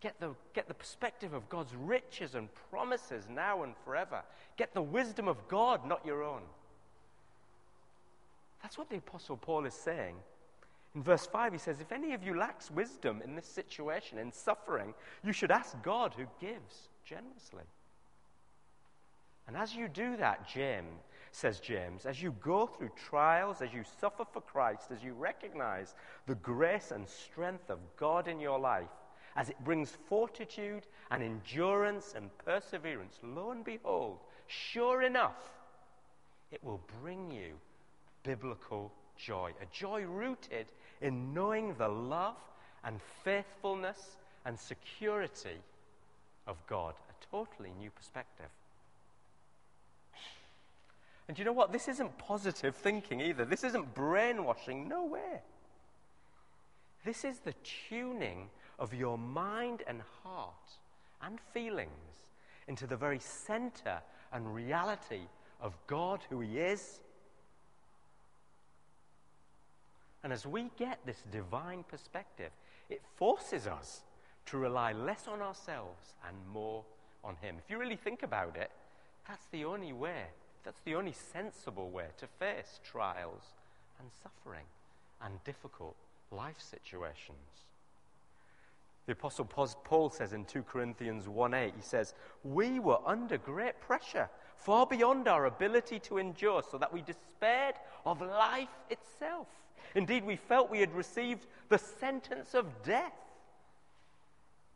Get 0.01 0.19
the, 0.19 0.31
get 0.53 0.67
the 0.67 0.73
perspective 0.73 1.33
of 1.33 1.47
God's 1.49 1.75
riches 1.75 2.35
and 2.35 2.49
promises 2.71 3.27
now 3.29 3.63
and 3.63 3.75
forever. 3.85 4.23
Get 4.57 4.73
the 4.73 4.81
wisdom 4.81 5.27
of 5.27 5.47
God, 5.47 5.85
not 5.85 6.05
your 6.05 6.23
own. 6.23 6.41
That's 8.63 8.77
what 8.77 8.89
the 8.89 8.97
Apostle 8.97 9.37
Paul 9.37 9.65
is 9.65 9.73
saying 9.73 10.15
in 10.95 11.03
verse 11.03 11.25
5, 11.25 11.53
he 11.53 11.59
says, 11.59 11.79
If 11.79 11.91
any 11.91 12.13
of 12.13 12.23
you 12.23 12.37
lacks 12.37 12.69
wisdom 12.69 13.21
in 13.23 13.35
this 13.35 13.45
situation, 13.45 14.17
in 14.17 14.31
suffering, 14.31 14.93
you 15.23 15.31
should 15.31 15.51
ask 15.51 15.81
God 15.83 16.13
who 16.15 16.25
gives 16.39 16.89
generously. 17.05 17.63
And 19.47 19.55
as 19.55 19.73
you 19.73 19.87
do 19.87 20.17
that, 20.17 20.47
James, 20.47 21.01
says 21.31 21.61
James, 21.61 22.05
as 22.05 22.21
you 22.21 22.35
go 22.43 22.67
through 22.67 22.91
trials, 22.95 23.61
as 23.61 23.73
you 23.73 23.83
suffer 24.01 24.25
for 24.31 24.41
Christ, 24.41 24.91
as 24.91 25.01
you 25.01 25.13
recognize 25.13 25.95
the 26.27 26.35
grace 26.35 26.91
and 26.91 27.07
strength 27.07 27.69
of 27.69 27.79
God 27.95 28.27
in 28.27 28.39
your 28.39 28.59
life, 28.59 28.89
as 29.35 29.49
it 29.49 29.63
brings 29.63 29.97
fortitude 30.07 30.83
and 31.09 31.23
endurance 31.23 32.13
and 32.15 32.29
perseverance, 32.45 33.17
lo 33.23 33.51
and 33.51 33.63
behold, 33.63 34.19
sure 34.47 35.01
enough, 35.03 35.51
it 36.51 36.63
will 36.63 36.81
bring 37.01 37.31
you 37.31 37.53
biblical 38.23 38.91
joy, 39.17 39.51
a 39.61 39.65
joy 39.73 40.03
rooted 40.03 40.67
in 41.01 41.33
knowing 41.33 41.73
the 41.75 41.87
love 41.87 42.35
and 42.83 42.99
faithfulness 43.23 44.17
and 44.45 44.59
security 44.59 45.59
of 46.47 46.57
God, 46.67 46.93
a 47.09 47.25
totally 47.31 47.71
new 47.79 47.89
perspective. 47.91 48.49
And 51.27 51.39
you 51.39 51.45
know 51.45 51.53
what? 51.53 51.71
This 51.71 51.87
isn't 51.87 52.17
positive 52.17 52.75
thinking 52.75 53.21
either. 53.21 53.45
This 53.45 53.63
isn't 53.63 53.93
brainwashing. 53.93 54.89
No 54.89 55.05
way. 55.05 55.41
This 57.05 57.23
is 57.23 57.39
the 57.39 57.53
tuning 57.89 58.49
of 58.81 58.93
your 58.93 59.17
mind 59.17 59.83
and 59.87 60.01
heart 60.23 60.79
and 61.21 61.39
feelings 61.53 61.89
into 62.67 62.85
the 62.85 62.97
very 62.97 63.19
center 63.19 64.01
and 64.33 64.53
reality 64.53 65.21
of 65.61 65.77
God, 65.87 66.19
who 66.29 66.41
He 66.41 66.59
is, 66.59 66.99
and 70.23 70.33
as 70.33 70.45
we 70.45 70.69
get 70.77 70.99
this 71.05 71.23
divine 71.31 71.83
perspective, 71.87 72.51
it 72.89 73.01
forces 73.15 73.67
us 73.67 74.01
to 74.47 74.57
rely 74.57 74.91
less 74.91 75.27
on 75.27 75.41
ourselves 75.41 76.13
and 76.27 76.35
more 76.51 76.83
on 77.23 77.35
Him. 77.41 77.55
If 77.63 77.69
you 77.69 77.77
really 77.77 77.95
think 77.95 78.23
about 78.23 78.57
it, 78.57 78.71
That's 79.27 79.45
the 79.51 79.65
only 79.65 79.93
way, 79.93 80.25
that's 80.63 80.81
the 80.83 80.95
only 80.95 81.13
sensible 81.13 81.89
way 81.89 82.07
to 82.17 82.27
face 82.27 82.79
trials 82.83 83.43
and 83.99 84.09
suffering 84.23 84.65
and 85.21 85.43
difficult 85.43 85.95
life 86.31 86.59
situations. 86.59 87.70
The 89.07 89.13
Apostle 89.13 89.45
Paul 89.45 90.09
says 90.09 90.33
in 90.33 90.45
2 90.45 90.63
Corinthians 90.63 91.27
1 91.27 91.53
8, 91.53 91.73
he 91.75 91.81
says, 91.81 92.13
We 92.43 92.79
were 92.79 92.99
under 93.05 93.37
great 93.37 93.79
pressure, 93.81 94.29
far 94.57 94.85
beyond 94.85 95.27
our 95.27 95.45
ability 95.45 95.99
to 96.01 96.19
endure, 96.19 96.63
so 96.69 96.77
that 96.77 96.93
we 96.93 97.01
despaired 97.01 97.75
of 98.05 98.21
life 98.21 98.69
itself. 98.89 99.47
Indeed, 99.95 100.25
we 100.25 100.35
felt 100.35 100.69
we 100.69 100.79
had 100.79 100.93
received 100.93 101.47
the 101.69 101.79
sentence 101.79 102.53
of 102.53 102.83
death. 102.83 103.13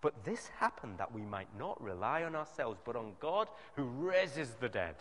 But 0.01 0.23
this 0.23 0.49
happened 0.59 0.97
that 0.97 1.13
we 1.13 1.21
might 1.21 1.47
not 1.57 1.81
rely 1.81 2.23
on 2.23 2.35
ourselves, 2.35 2.79
but 2.83 2.95
on 2.95 3.13
God 3.19 3.47
who 3.75 3.83
raises 3.83 4.55
the 4.59 4.69
dead. 4.69 4.95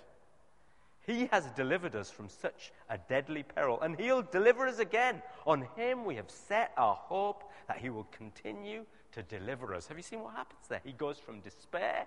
He 1.07 1.27
has 1.27 1.45
delivered 1.51 1.95
us 1.95 2.11
from 2.11 2.29
such 2.29 2.73
a 2.89 2.97
deadly 2.97 3.43
peril, 3.43 3.81
and 3.83 3.99
He'll 3.99 4.23
deliver 4.23 4.67
us 4.67 4.79
again. 4.79 5.23
On 5.47 5.67
Him 5.77 6.05
we 6.05 6.15
have 6.17 6.31
set 6.31 6.73
our 6.77 6.95
hope 6.95 7.51
that 7.69 7.79
He 7.79 7.91
will 7.91 8.09
continue 8.17 8.85
to 9.15 9.23
deliver 9.23 9.75
us. 9.75 9.87
Have 9.87 9.97
you 9.97 10.03
seen 10.03 10.23
what 10.23 10.35
happens 10.35 10.67
there? 10.69 10.81
He 10.85 10.93
goes 10.93 11.19
from 11.19 11.41
despair 11.41 12.07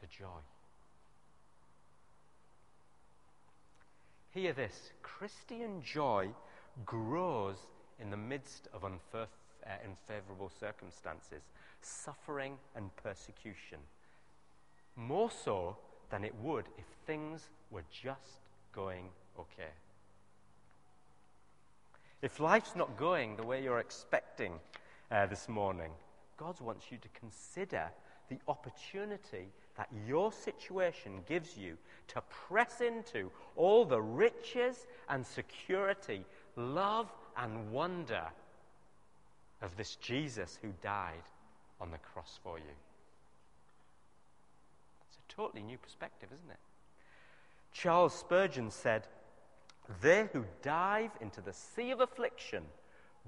to 0.00 0.18
joy. 0.18 0.26
Hear 4.30 4.52
this 4.52 4.92
Christian 5.02 5.82
joy 5.82 6.28
grows 6.86 7.56
in 8.00 8.10
the 8.10 8.16
midst 8.16 8.68
of 8.72 8.84
unfavorable 8.84 10.46
uh, 10.46 10.60
circumstances, 10.60 11.42
suffering 11.82 12.56
and 12.74 12.94
persecution. 12.96 13.78
More 14.96 15.30
so 15.30 15.76
than 16.10 16.24
it 16.24 16.34
would 16.42 16.66
if 16.78 16.84
things 17.06 17.48
were 17.70 17.84
just 17.90 18.38
going 18.72 19.08
okay. 19.38 19.72
If 22.22 22.38
life's 22.38 22.76
not 22.76 22.96
going 22.96 23.36
the 23.36 23.44
way 23.44 23.62
you're 23.62 23.80
expecting 23.80 24.52
uh, 25.10 25.26
this 25.26 25.48
morning, 25.48 25.90
God 26.36 26.60
wants 26.60 26.90
you 26.90 26.98
to 26.98 27.08
consider 27.18 27.90
the 28.28 28.38
opportunity 28.48 29.48
that 29.76 29.88
your 30.06 30.32
situation 30.32 31.20
gives 31.28 31.56
you 31.56 31.76
to 32.08 32.22
press 32.48 32.80
into 32.80 33.30
all 33.56 33.84
the 33.84 34.00
riches 34.00 34.86
and 35.08 35.26
security, 35.26 36.24
love 36.56 37.12
and 37.36 37.70
wonder 37.72 38.22
of 39.62 39.76
this 39.76 39.96
Jesus 39.96 40.58
who 40.60 40.68
died 40.82 41.22
on 41.80 41.90
the 41.90 41.98
cross 41.98 42.38
for 42.42 42.58
you. 42.58 42.74
It's 45.08 45.18
a 45.18 45.34
totally 45.34 45.62
new 45.62 45.78
perspective, 45.78 46.28
isn't 46.32 46.50
it? 46.50 46.58
Charles 47.72 48.14
Spurgeon 48.14 48.70
said, 48.70 49.06
They 50.02 50.28
who 50.32 50.44
dive 50.62 51.10
into 51.20 51.40
the 51.40 51.52
sea 51.52 51.90
of 51.90 52.00
affliction 52.00 52.64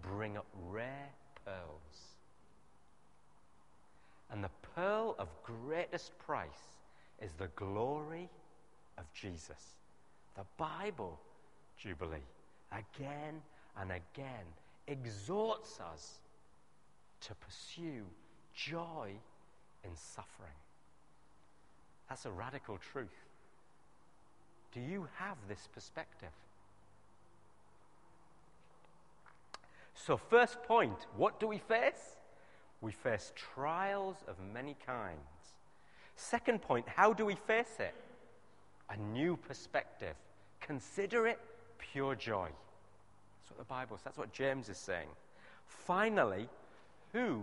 bring 0.03 0.37
up 0.37 0.47
rare 0.69 1.11
pearls. 1.45 2.14
And 4.31 4.43
the 4.43 4.51
pearl 4.75 5.15
of 5.19 5.29
greatest 5.43 6.19
price 6.19 6.49
is 7.21 7.31
the 7.39 7.49
glory 7.57 8.29
of 8.99 9.05
Jesus. 9.13 9.77
The 10.37 10.45
Bible, 10.57 11.19
Jubilee, 11.79 12.19
again 12.73 13.41
and 13.81 13.91
again 13.91 14.45
exhorts 14.87 15.79
us 15.81 16.15
to 17.21 17.35
pursue 17.37 18.05
joy 18.55 19.11
in 19.85 19.91
suffering. 19.97 20.57
That's 22.09 22.27
a 22.27 22.31
radical 22.31 22.79
truth. 22.79 23.09
Do 24.73 24.81
you 24.81 25.09
have 25.19 25.37
this 25.49 25.69
perspective? 25.73 26.33
So, 29.95 30.17
first 30.17 30.63
point 30.65 31.07
what 31.17 31.41
do 31.41 31.47
we 31.47 31.59
face? 31.59 32.17
We 32.85 32.93
face 32.93 33.33
trials 33.35 34.19
of 34.29 34.37
many 34.53 34.77
kinds. 34.87 35.19
Second 36.17 36.61
point 36.61 36.87
how 36.87 37.15
do 37.15 37.25
we 37.25 37.35
face 37.35 37.77
it? 37.79 37.95
A 38.91 38.97
new 38.99 39.39
perspective. 39.39 40.15
Consider 40.61 41.27
it 41.27 41.41
pure 41.79 42.15
joy. 42.15 42.49
That's 43.41 43.51
what 43.51 43.59
the 43.59 43.65
Bible 43.65 43.97
says. 43.97 44.05
That's 44.05 44.19
what 44.19 44.35
James 44.35 44.69
is 44.69 44.77
saying. 44.77 45.09
Finally, 45.67 46.47
who 47.15 47.41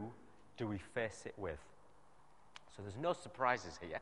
do 0.57 0.67
we 0.67 0.77
face 0.77 1.23
it 1.25 1.33
with? 1.37 1.59
So 2.77 2.83
there's 2.83 3.01
no 3.01 3.13
surprises 3.13 3.79
here. 3.81 3.99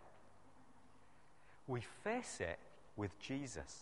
We 1.68 1.80
face 2.04 2.42
it 2.42 2.60
with 2.98 3.18
Jesus, 3.18 3.78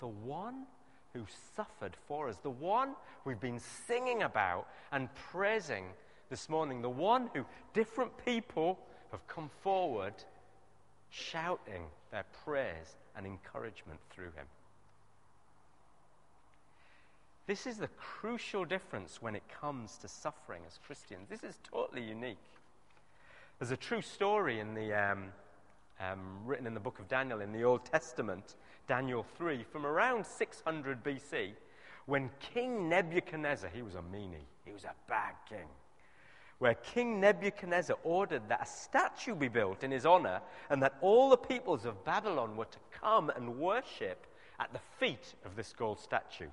the 0.00 0.08
one 0.08 0.64
who 1.12 1.26
suffered 1.54 1.96
for 2.08 2.30
us, 2.30 2.38
the 2.38 2.48
one 2.48 2.94
we've 3.26 3.40
been 3.40 3.60
singing 3.60 4.22
about 4.22 4.68
and 4.90 5.14
praising 5.30 5.84
this 6.30 6.48
morning, 6.48 6.82
the 6.82 6.88
one 6.88 7.30
who 7.34 7.44
different 7.72 8.12
people 8.24 8.78
have 9.10 9.26
come 9.26 9.50
forward 9.62 10.14
shouting 11.10 11.84
their 12.10 12.24
praise 12.44 12.96
and 13.16 13.26
encouragement 13.26 14.00
through 14.10 14.32
him. 14.32 14.46
This 17.46 17.66
is 17.66 17.76
the 17.76 17.88
crucial 17.98 18.64
difference 18.64 19.20
when 19.20 19.36
it 19.36 19.42
comes 19.60 19.98
to 19.98 20.08
suffering 20.08 20.62
as 20.66 20.78
Christians. 20.86 21.28
This 21.28 21.44
is 21.44 21.58
totally 21.70 22.02
unique. 22.02 22.38
There's 23.58 23.70
a 23.70 23.76
true 23.76 24.00
story 24.02 24.60
in 24.60 24.74
the, 24.74 24.92
um, 24.94 25.24
um, 26.00 26.38
written 26.44 26.66
in 26.66 26.74
the 26.74 26.80
book 26.80 26.98
of 26.98 27.06
Daniel 27.06 27.40
in 27.40 27.52
the 27.52 27.62
Old 27.62 27.84
Testament, 27.84 28.56
Daniel 28.88 29.24
3, 29.36 29.62
from 29.62 29.86
around 29.86 30.26
600 30.26 31.04
BC, 31.04 31.52
when 32.06 32.30
King 32.40 32.88
Nebuchadnezzar, 32.88 33.70
he 33.72 33.82
was 33.82 33.94
a 33.94 34.02
meanie, 34.02 34.46
he 34.64 34.72
was 34.72 34.84
a 34.84 34.94
bad 35.08 35.34
king, 35.48 35.68
where 36.58 36.74
King 36.74 37.20
Nebuchadnezzar 37.20 37.96
ordered 38.04 38.48
that 38.48 38.62
a 38.62 38.66
statue 38.66 39.34
be 39.34 39.48
built 39.48 39.82
in 39.82 39.90
his 39.90 40.06
honor 40.06 40.40
and 40.70 40.82
that 40.82 40.96
all 41.00 41.28
the 41.28 41.36
peoples 41.36 41.84
of 41.84 42.04
Babylon 42.04 42.56
were 42.56 42.64
to 42.66 42.78
come 43.00 43.30
and 43.30 43.58
worship 43.58 44.26
at 44.60 44.72
the 44.72 44.80
feet 44.98 45.34
of 45.44 45.56
this 45.56 45.72
gold 45.72 45.98
statue. 45.98 46.48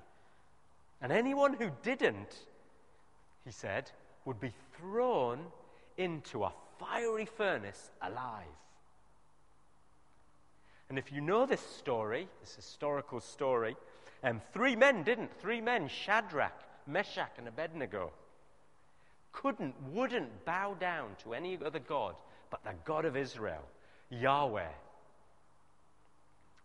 And 1.00 1.12
anyone 1.12 1.54
who 1.54 1.70
didn't, 1.82 2.46
he 3.44 3.52
said, 3.52 3.90
would 4.24 4.40
be 4.40 4.52
thrown 4.76 5.46
into 5.96 6.44
a 6.44 6.52
fiery 6.78 7.26
furnace 7.26 7.90
alive. 8.00 8.46
And 10.88 10.98
if 10.98 11.12
you 11.12 11.20
know 11.20 11.46
this 11.46 11.60
story, 11.60 12.28
this 12.40 12.54
historical 12.54 13.20
story, 13.20 13.76
um, 14.22 14.40
three 14.52 14.76
men 14.76 15.02
didn't. 15.02 15.30
Three 15.40 15.60
men, 15.60 15.88
Shadrach, 15.88 16.52
Meshach, 16.86 17.32
and 17.38 17.48
Abednego, 17.48 18.12
couldn't, 19.32 19.74
wouldn't 19.90 20.44
bow 20.44 20.74
down 20.78 21.10
to 21.24 21.34
any 21.34 21.58
other 21.64 21.78
God 21.78 22.14
but 22.50 22.62
the 22.64 22.70
God 22.84 23.04
of 23.04 23.16
Israel, 23.16 23.64
Yahweh. 24.10 24.68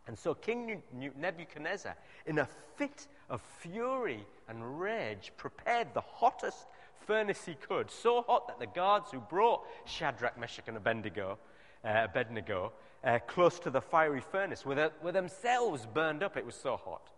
And 0.07 0.17
so 0.17 0.33
King 0.33 0.81
Nebuchadnezzar, 1.17 1.95
in 2.25 2.39
a 2.39 2.47
fit 2.75 3.07
of 3.29 3.41
fury 3.59 4.25
and 4.47 4.79
rage, 4.79 5.31
prepared 5.37 5.87
the 5.93 6.01
hottest 6.01 6.67
furnace 7.05 7.45
he 7.45 7.55
could, 7.55 7.89
so 7.89 8.21
hot 8.21 8.47
that 8.47 8.59
the 8.59 8.67
guards 8.67 9.11
who 9.11 9.19
brought 9.19 9.63
Shadrach, 9.85 10.37
Meshach, 10.37 10.67
and 10.67 10.77
Abednego, 10.77 11.37
uh, 11.83 12.05
Abednego 12.05 12.73
uh, 13.03 13.19
close 13.27 13.59
to 13.59 13.69
the 13.69 13.81
fiery 13.81 14.21
furnace 14.21 14.65
were, 14.65 14.91
were 15.01 15.11
themselves 15.11 15.85
burned 15.85 16.23
up. 16.23 16.35
It 16.35 16.45
was 16.45 16.55
so 16.55 16.77
hot. 16.77 17.09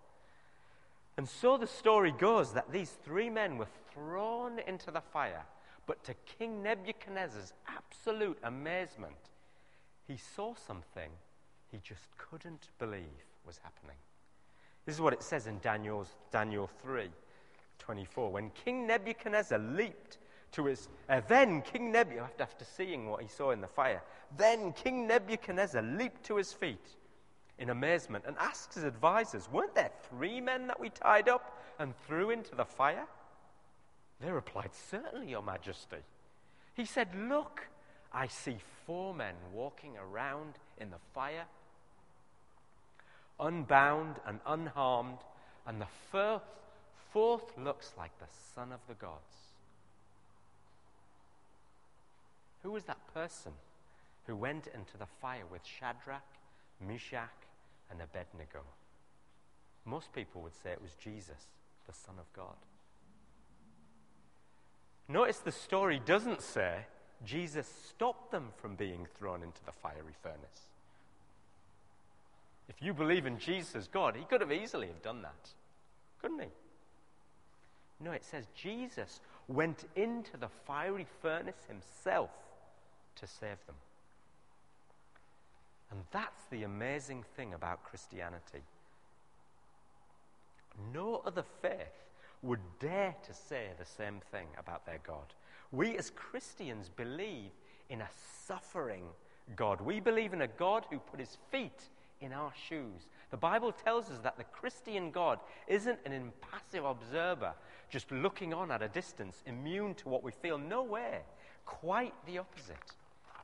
And 1.19 1.27
so 1.27 1.58
the 1.58 1.67
story 1.67 2.13
goes 2.13 2.53
that 2.53 2.71
these 2.71 2.91
three 3.03 3.29
men 3.29 3.58
were 3.58 3.67
thrown 3.93 4.58
into 4.60 4.89
the 4.89 5.01
fire, 5.01 5.43
but 5.86 6.01
to 6.05 6.13
King 6.13 6.63
Nebuchadnezzar's 6.63 7.51
absolute 7.67 8.38
amazement, 8.41 9.17
he 10.08 10.15
saw 10.15 10.55
something 10.55 11.10
he 11.73 11.79
just 11.84 12.08
couldn't 12.17 12.69
believe 12.79 13.25
was 13.45 13.60
happening. 13.62 13.97
This 14.86 14.95
is 14.95 15.01
what 15.01 15.12
it 15.12 15.21
says 15.21 15.47
in 15.47 15.60
Daniel's, 15.60 16.08
Daniel 16.32 16.69
3 16.82 17.10
24. 17.79 18.32
When 18.32 18.49
King 18.51 18.88
Nebuchadnezzar 18.88 19.60
leaped 19.60 20.19
to 20.53 20.67
his. 20.67 20.88
Uh, 21.10 21.19
then 21.27 21.62
King 21.63 21.91
Nebuchadnezzar, 21.91 22.32
after 22.39 22.63
seeing 22.63 23.10
what 23.10 23.21
he 23.21 23.27
saw 23.27 23.51
in 23.51 23.60
the 23.60 23.67
fire, 23.67 24.01
then 24.38 24.71
King 24.71 25.05
Nebuchadnezzar 25.05 25.82
leaped 25.82 26.23
to 26.27 26.38
his 26.38 26.53
feet 26.53 26.95
in 27.60 27.69
amazement 27.69 28.26
and 28.28 28.36
asked 28.39 28.74
his 28.74 28.86
advisers, 28.86 29.48
Weren't 29.52 29.76
there 29.76 29.91
three 30.10 30.41
men 30.41 30.67
that 30.67 30.80
we 30.80 30.89
tied 30.89 31.30
up 31.30 31.62
and 31.78 31.93
threw 32.08 32.32
into 32.32 32.56
the 32.56 32.65
fire? 32.65 33.06
They 34.19 34.32
replied, 34.32 34.72
Certainly, 34.74 35.30
Your 35.30 35.43
Majesty. 35.43 35.98
He 36.74 36.86
said, 36.86 37.10
Look, 37.15 37.67
I 38.12 38.28
see 38.28 38.58
four 38.86 39.13
men 39.13 39.36
walking 39.54 39.93
around 39.98 40.56
in 40.80 40.89
the 40.89 40.98
fire 41.13 41.45
unbound 43.39 44.17
and 44.26 44.39
unharmed, 44.45 45.19
and 45.65 45.82
the 45.82 45.88
fourth, 46.12 46.43
fourth 47.12 47.58
looks 47.58 47.93
like 47.98 48.17
the 48.19 48.28
Son 48.54 48.72
of 48.72 48.80
the 48.88 48.95
gods. 48.95 49.22
Who 52.63 52.72
was 52.72 52.84
that 52.86 53.13
person 53.13 53.54
who 54.28 54.36
went 54.36 54.67
into 54.67 54.98
the 54.98 55.08
fire 55.22 55.45
with 55.50 55.62
Shadrach, 55.65 56.24
Meshach, 56.86 57.30
and 57.91 58.02
Abednego. 58.02 58.62
Most 59.86 60.13
people 60.13 60.41
would 60.41 60.56
say 60.56 60.71
it 60.71 60.82
was 60.82 60.93
Jesus, 61.04 61.47
the 61.88 61.93
Son 61.93 62.15
of 62.19 62.32
God. 62.34 62.56
Notice 65.08 65.39
the 65.39 65.52
story 65.52 65.99
doesn't 66.06 66.41
say 66.41 66.86
Jesus 67.25 67.67
stopped 67.89 68.32
them 68.32 68.49
from 68.62 68.75
being 68.75 69.08
thrown 69.17 69.41
into 69.41 69.63
the 69.65 69.71
fiery 69.71 70.13
furnace. 70.21 70.69
If 72.69 72.82
you 72.82 72.93
believe 72.93 73.25
in 73.25 73.39
Jesus 73.39 73.89
God, 73.91 74.15
he 74.15 74.23
could 74.25 74.41
have 74.41 74.52
easily 74.52 74.88
have 74.88 75.02
done 75.02 75.23
that, 75.23 75.49
couldn't 76.21 76.39
he? 76.39 76.49
No, 77.99 78.12
it 78.12 78.23
says 78.23 78.45
Jesus 78.56 79.19
went 79.47 79.86
into 79.95 80.38
the 80.38 80.47
fiery 80.47 81.08
furnace 81.21 81.65
himself 81.67 82.30
to 83.15 83.28
save 83.28 83.58
them. 83.65 83.75
And 85.91 86.02
that's 86.12 86.45
the 86.52 86.63
amazing 86.63 87.23
thing 87.36 87.54
about 87.54 87.84
Christianity. 87.84 88.63
No 90.93 91.21
other 91.25 91.43
faith 91.62 92.06
would 92.41 92.60
dare 92.80 93.15
to 93.25 93.34
say 93.34 93.67
the 93.78 93.86
same 93.86 94.21
thing 94.32 94.47
about 94.58 94.86
their 94.86 94.99
God. 95.06 95.34
We 95.71 95.97
as 95.97 96.10
Christians 96.12 96.89
believe 96.89 97.52
in 97.89 98.02
a 98.02 98.10
suffering 98.45 99.04
God. 99.56 99.82
We 99.82 99.99
believe 99.99 100.34
in 100.34 100.41
a 100.41 100.47
God 100.47 100.86
who 100.89 100.99
put 100.99 101.19
his 101.19 101.38
feet 101.52 101.89
in 102.21 102.34
our 102.34 102.52
shoes. 102.67 103.08
The 103.32 103.38
Bible 103.38 103.71
tells 103.71 104.10
us 104.10 104.19
that 104.19 104.38
the 104.38 104.43
Christian 104.43 105.12
God 105.12 105.39
isn't 105.67 105.99
an 106.06 106.13
impassive 106.13 106.86
observer, 106.86 107.54
just 107.89 108.12
looking 108.12 108.54
on 108.54 108.71
at 108.71 108.82
a 108.82 108.88
distance, 108.88 109.41
immune 109.45 109.95
to 109.95 110.10
what 110.10 110.23
we 110.23 110.32
feel. 110.32 110.58
No 110.58 110.84
way. 110.84 111.19
Quite 111.65 112.13
the 112.25 112.38
opposite. 112.39 112.78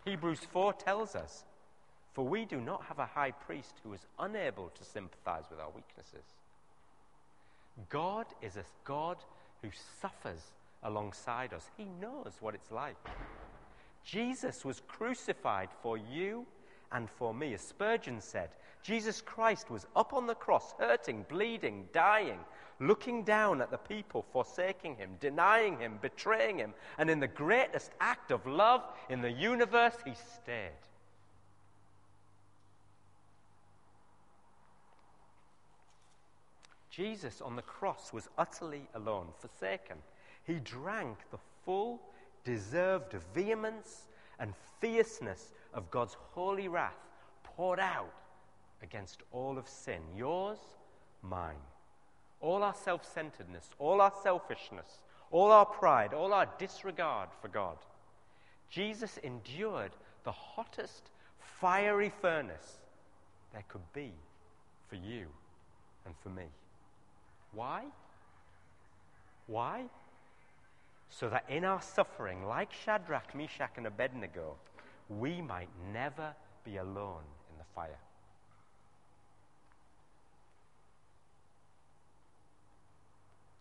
Hebrews 0.05 0.41
4 0.51 0.73
tells 0.73 1.15
us, 1.15 1.43
For 2.15 2.25
we 2.25 2.45
do 2.45 2.61
not 2.61 2.85
have 2.85 2.97
a 2.97 3.05
high 3.05 3.31
priest 3.31 3.73
who 3.83 3.91
is 3.91 4.05
unable 4.19 4.69
to 4.69 4.83
sympathize 4.85 5.43
with 5.49 5.59
our 5.59 5.69
weaknesses. 5.75 6.23
God 7.89 8.25
is 8.41 8.55
a 8.55 8.63
God 8.85 9.17
who 9.61 9.67
suffers 10.01 10.53
alongside 10.81 11.53
us. 11.53 11.69
He 11.75 11.83
knows 11.99 12.37
what 12.39 12.55
it's 12.55 12.71
like. 12.71 12.95
Jesus 14.05 14.63
was 14.63 14.81
crucified 14.87 15.67
for 15.81 15.97
you 15.97 16.45
and 16.93 17.09
for 17.09 17.33
me. 17.33 17.53
As 17.53 17.61
Spurgeon 17.61 18.21
said, 18.21 18.51
Jesus 18.81 19.19
Christ 19.19 19.69
was 19.69 19.85
up 19.93 20.13
on 20.13 20.25
the 20.25 20.35
cross, 20.35 20.73
hurting, 20.79 21.25
bleeding, 21.27 21.89
dying, 21.91 22.39
looking 22.79 23.23
down 23.23 23.61
at 23.61 23.71
the 23.71 23.77
people 23.77 24.23
forsaking 24.31 24.95
him, 24.95 25.17
denying 25.19 25.79
him, 25.79 25.99
betraying 26.01 26.59
him, 26.59 26.73
and 26.97 27.09
in 27.09 27.19
the 27.19 27.27
greatest 27.27 27.91
act 27.99 28.31
of 28.31 28.47
love 28.47 28.83
in 29.09 29.21
the 29.21 29.31
universe, 29.31 29.95
he 30.05 30.13
stayed. 30.13 30.71
Jesus 36.95 37.41
on 37.41 37.57
the 37.57 37.61
cross 37.61 38.13
was 38.13 38.29
utterly 38.37 38.87
alone, 38.93 39.27
forsaken. 39.39 39.97
He 40.45 40.59
drank 40.59 41.17
the 41.29 41.39
full, 41.65 41.99
deserved 42.45 43.15
vehemence 43.33 44.03
and 44.39 44.53
fierceness 44.79 45.51
of 45.73 45.91
God's 45.91 46.13
holy 46.13 46.69
wrath 46.69 46.93
poured 47.43 47.81
out 47.81 48.13
against 48.81 49.23
all 49.33 49.57
of 49.57 49.67
sin 49.67 49.99
yours, 50.15 50.59
mine. 51.21 51.55
All 52.39 52.63
our 52.63 52.73
self 52.73 53.03
centeredness, 53.13 53.71
all 53.77 53.99
our 53.99 54.13
selfishness, 54.23 54.99
all 55.31 55.51
our 55.51 55.65
pride, 55.65 56.13
all 56.13 56.33
our 56.33 56.47
disregard 56.57 57.29
for 57.41 57.49
God. 57.49 57.77
Jesus 58.69 59.17
endured 59.17 59.91
the 60.23 60.31
hottest 60.31 61.09
fiery 61.59 62.11
furnace 62.21 62.77
there 63.51 63.65
could 63.67 63.93
be 63.93 64.11
for 64.87 64.95
you 64.95 65.25
and 66.05 66.15
for 66.21 66.29
me. 66.29 66.45
Why? 67.55 67.83
Why? 69.47 69.85
So 71.09 71.29
that 71.29 71.45
in 71.49 71.63
our 71.63 71.81
suffering, 71.81 72.45
like 72.45 72.71
Shadrach, 72.73 73.33
Meshach, 73.33 73.71
and 73.77 73.87
Abednego, 73.87 74.55
we 75.09 75.41
might 75.41 75.69
never 75.93 76.33
be 76.65 76.77
alone 76.77 77.23
in 77.51 77.57
the 77.57 77.63
fire. 77.73 77.97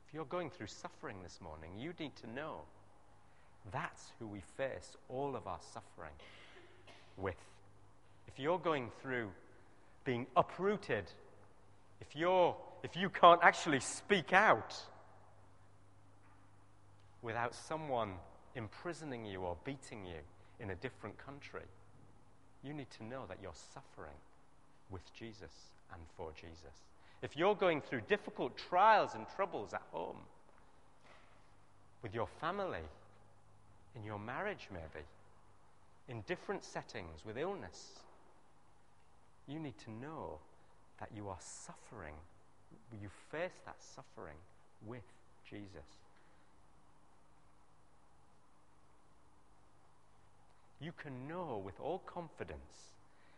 If 0.08 0.14
you're 0.14 0.24
going 0.24 0.50
through 0.50 0.66
suffering 0.66 1.18
this 1.22 1.38
morning, 1.40 1.70
you 1.78 1.92
need 1.98 2.16
to 2.16 2.30
know 2.30 2.62
that's 3.72 4.10
who 4.18 4.26
we 4.26 4.42
face 4.56 4.96
all 5.08 5.36
of 5.36 5.46
our 5.46 5.60
suffering 5.72 6.12
with. 7.16 7.36
If 8.26 8.38
you're 8.38 8.58
going 8.58 8.90
through 9.00 9.30
being 10.04 10.26
uprooted, 10.36 11.04
if 12.00 12.16
you're 12.16 12.56
if 12.84 12.94
you 12.94 13.08
can't 13.08 13.40
actually 13.42 13.80
speak 13.80 14.34
out 14.34 14.76
without 17.22 17.54
someone 17.54 18.12
imprisoning 18.54 19.24
you 19.24 19.40
or 19.40 19.56
beating 19.64 20.04
you 20.04 20.20
in 20.60 20.68
a 20.68 20.74
different 20.74 21.16
country, 21.16 21.62
you 22.62 22.74
need 22.74 22.90
to 22.90 23.02
know 23.02 23.24
that 23.26 23.38
you're 23.42 23.52
suffering 23.72 24.18
with 24.90 25.02
Jesus 25.18 25.50
and 25.94 26.02
for 26.14 26.30
Jesus. 26.38 26.84
If 27.22 27.38
you're 27.38 27.54
going 27.54 27.80
through 27.80 28.02
difficult 28.02 28.54
trials 28.58 29.14
and 29.14 29.24
troubles 29.34 29.72
at 29.72 29.82
home, 29.90 30.18
with 32.02 32.14
your 32.14 32.28
family, 32.38 32.84
in 33.96 34.04
your 34.04 34.18
marriage, 34.18 34.68
maybe, 34.70 35.06
in 36.06 36.20
different 36.26 36.62
settings, 36.62 37.24
with 37.24 37.38
illness, 37.38 38.00
you 39.48 39.58
need 39.58 39.78
to 39.78 39.90
know 39.90 40.38
that 41.00 41.08
you 41.16 41.30
are 41.30 41.38
suffering 41.40 42.14
you 43.00 43.08
face 43.30 43.58
that 43.64 43.76
suffering 43.82 44.36
with 44.86 45.02
Jesus. 45.48 45.86
You 50.80 50.92
can 50.96 51.28
know 51.28 51.62
with 51.64 51.80
all 51.80 52.00
confidence 52.06 52.92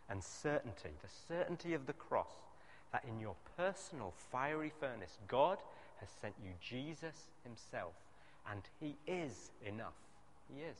and 0.09 0.23
certainty, 0.23 0.89
the 1.01 1.09
certainty 1.33 1.73
of 1.73 1.85
the 1.85 1.93
cross, 1.93 2.31
that 2.91 3.05
in 3.07 3.19
your 3.19 3.35
personal 3.57 4.13
fiery 4.31 4.71
furnace, 4.79 5.17
God 5.27 5.57
has 5.99 6.09
sent 6.21 6.33
you 6.43 6.51
Jesus 6.61 7.29
Himself, 7.43 7.93
and 8.49 8.61
He 8.79 8.95
is 9.07 9.51
enough. 9.65 9.93
He 10.53 10.61
is. 10.61 10.77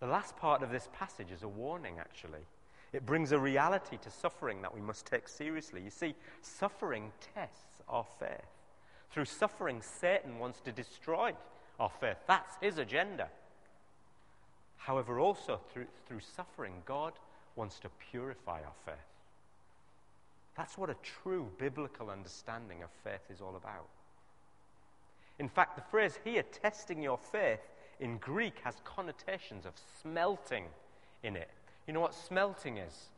The 0.00 0.06
last 0.06 0.36
part 0.36 0.62
of 0.62 0.70
this 0.70 0.88
passage 0.92 1.30
is 1.30 1.42
a 1.42 1.48
warning, 1.48 1.96
actually. 1.98 2.44
It 2.92 3.06
brings 3.06 3.32
a 3.32 3.38
reality 3.38 3.96
to 3.98 4.10
suffering 4.10 4.62
that 4.62 4.74
we 4.74 4.80
must 4.80 5.06
take 5.06 5.28
seriously. 5.28 5.80
You 5.82 5.90
see, 5.90 6.14
suffering 6.42 7.12
tests 7.34 7.80
our 7.88 8.04
faith. 8.18 8.46
Through 9.10 9.24
suffering, 9.26 9.80
Satan 9.82 10.38
wants 10.38 10.60
to 10.60 10.72
destroy 10.72 11.32
our 11.80 11.90
faith. 12.00 12.18
That's 12.26 12.56
his 12.60 12.78
agenda. 12.78 13.28
However, 14.76 15.20
also 15.20 15.60
through, 15.72 15.86
through 16.06 16.20
suffering, 16.20 16.82
God 16.84 17.12
wants 17.56 17.78
to 17.80 17.88
purify 18.10 18.60
our 18.60 18.74
faith. 18.84 18.94
That's 20.56 20.76
what 20.76 20.90
a 20.90 20.96
true 21.22 21.48
biblical 21.58 22.10
understanding 22.10 22.82
of 22.82 22.90
faith 23.04 23.30
is 23.30 23.40
all 23.40 23.56
about. 23.56 23.88
In 25.38 25.48
fact, 25.48 25.76
the 25.76 25.82
phrase 25.82 26.18
here, 26.24 26.42
testing 26.42 27.02
your 27.02 27.16
faith, 27.16 27.60
in 28.00 28.18
Greek 28.18 28.54
has 28.64 28.74
connotations 28.84 29.64
of 29.64 29.72
smelting 30.02 30.64
in 31.22 31.36
it. 31.36 31.48
You 31.86 31.92
know 31.92 32.00
what 32.00 32.14
smelting 32.14 32.78
is? 32.78 33.08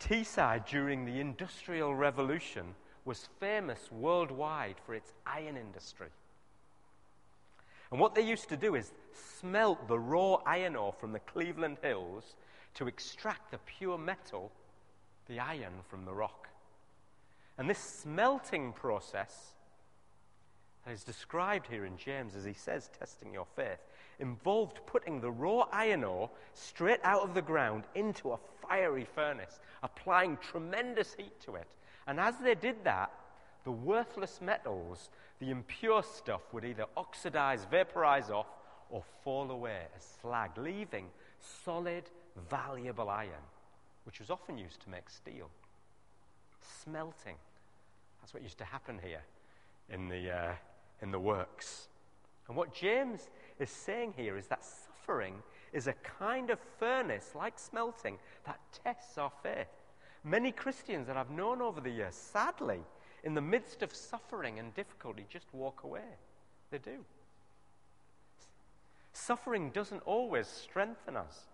Teesside 0.00 0.66
during 0.66 1.04
the 1.04 1.20
Industrial 1.20 1.94
Revolution 1.94 2.74
was 3.04 3.28
famous 3.40 3.90
worldwide 3.90 4.76
for 4.84 4.94
its 4.94 5.12
iron 5.26 5.56
industry. 5.56 6.08
And 7.90 8.00
what 8.00 8.14
they 8.14 8.22
used 8.22 8.48
to 8.50 8.56
do 8.56 8.74
is 8.74 8.92
smelt 9.40 9.88
the 9.88 9.98
raw 9.98 10.34
iron 10.46 10.76
ore 10.76 10.92
from 10.92 11.12
the 11.12 11.20
Cleveland 11.20 11.78
Hills 11.82 12.36
to 12.74 12.86
extract 12.86 13.50
the 13.50 13.58
pure 13.58 13.98
metal, 13.98 14.52
the 15.26 15.40
iron, 15.40 15.72
from 15.88 16.04
the 16.04 16.12
rock. 16.12 16.48
And 17.56 17.68
this 17.68 17.78
smelting 17.78 18.72
process 18.72 19.54
that 20.84 20.92
is 20.92 21.02
described 21.02 21.66
here 21.68 21.84
in 21.84 21.96
James 21.96 22.36
as 22.36 22.44
he 22.44 22.52
says, 22.52 22.90
testing 22.98 23.32
your 23.32 23.46
faith, 23.56 23.80
involved 24.20 24.80
putting 24.86 25.20
the 25.20 25.30
raw 25.30 25.66
iron 25.72 26.04
ore 26.04 26.30
straight 26.54 27.00
out 27.04 27.22
of 27.22 27.34
the 27.34 27.42
ground 27.42 27.84
into 27.94 28.32
a 28.32 28.38
fiery 28.66 29.06
furnace, 29.14 29.60
applying 29.82 30.36
tremendous 30.38 31.14
heat 31.14 31.40
to 31.40 31.54
it. 31.54 31.66
And 32.06 32.18
as 32.18 32.36
they 32.38 32.54
did 32.54 32.84
that, 32.84 33.12
the 33.64 33.72
worthless 33.72 34.40
metals, 34.40 35.10
the 35.40 35.50
impure 35.50 36.02
stuff, 36.02 36.40
would 36.52 36.64
either 36.64 36.86
oxidize, 36.96 37.66
vaporize 37.70 38.30
off, 38.30 38.46
or 38.90 39.02
fall 39.22 39.50
away 39.50 39.82
as 39.96 40.02
slag, 40.20 40.50
leaving 40.56 41.06
solid, 41.64 42.04
valuable 42.50 43.10
iron, 43.10 43.44
which 44.04 44.20
was 44.20 44.30
often 44.30 44.56
used 44.56 44.80
to 44.80 44.90
make 44.90 45.10
steel. 45.10 45.50
Smelting. 46.82 47.36
That's 48.20 48.32
what 48.32 48.42
used 48.42 48.58
to 48.58 48.64
happen 48.64 48.98
here 49.02 49.22
in 49.90 50.08
the, 50.08 50.30
uh, 50.30 50.52
in 51.02 51.10
the 51.10 51.20
works. 51.20 51.88
And 52.48 52.56
what 52.56 52.74
James 52.74 53.28
is 53.60 53.70
saying 53.70 54.14
here 54.16 54.36
is 54.36 54.46
that 54.48 54.64
suffering 54.64 55.34
is 55.72 55.86
a 55.86 55.92
kind 55.92 56.50
of 56.50 56.58
furnace, 56.78 57.32
like 57.34 57.58
smelting, 57.58 58.18
that 58.44 58.60
tests 58.84 59.18
our 59.18 59.32
faith. 59.42 59.66
Many 60.24 60.52
Christians 60.52 61.06
that 61.06 61.16
I've 61.16 61.30
known 61.30 61.62
over 61.62 61.80
the 61.80 61.90
years, 61.90 62.14
sadly, 62.14 62.80
in 63.24 63.34
the 63.34 63.40
midst 63.40 63.82
of 63.82 63.94
suffering 63.94 64.58
and 64.58 64.74
difficulty, 64.74 65.26
just 65.28 65.46
walk 65.52 65.82
away. 65.84 66.16
They 66.70 66.78
do. 66.78 67.04
Suffering 69.12 69.70
doesn't 69.70 70.02
always 70.04 70.46
strengthen 70.46 71.16
us. 71.16 71.46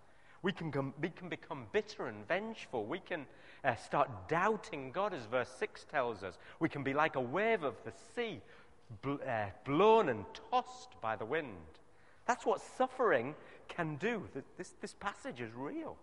We 0.43 0.53
can, 0.53 0.71
com- 0.71 0.93
we 1.01 1.09
can 1.09 1.31
become 1.31 1.67
bitter 1.73 2.07
and 2.07 2.27
vengeful. 2.29 2.85
We 2.85 2.99
can 2.99 3.25
uh, 3.65 3.77
start 3.77 4.11
doubting 4.29 4.93
God, 4.93 5.15
as 5.15 5.25
verse 5.25 5.49
6 5.59 5.87
tells 5.91 6.23
us. 6.23 6.37
We 6.61 6.69
can 6.69 6.83
be 6.83 6.93
like 6.93 7.17
a 7.17 7.21
wave 7.21 7.63
of 7.63 7.75
the 7.85 7.93
sea, 8.15 8.41
bl- 9.01 9.23
uh, 9.27 9.47
blown 9.65 10.11
and 10.11 10.27
tossed 10.51 11.01
by 11.01 11.17
the 11.17 11.25
wind. 11.25 11.79
That's 12.27 12.47
what 12.47 12.61
suffering 12.61 13.35
can 13.69 13.97
do. 13.97 14.23
This, 14.57 14.75
this 14.81 14.95
passage 14.95 15.41
is 15.41 15.51
real. 15.55 15.97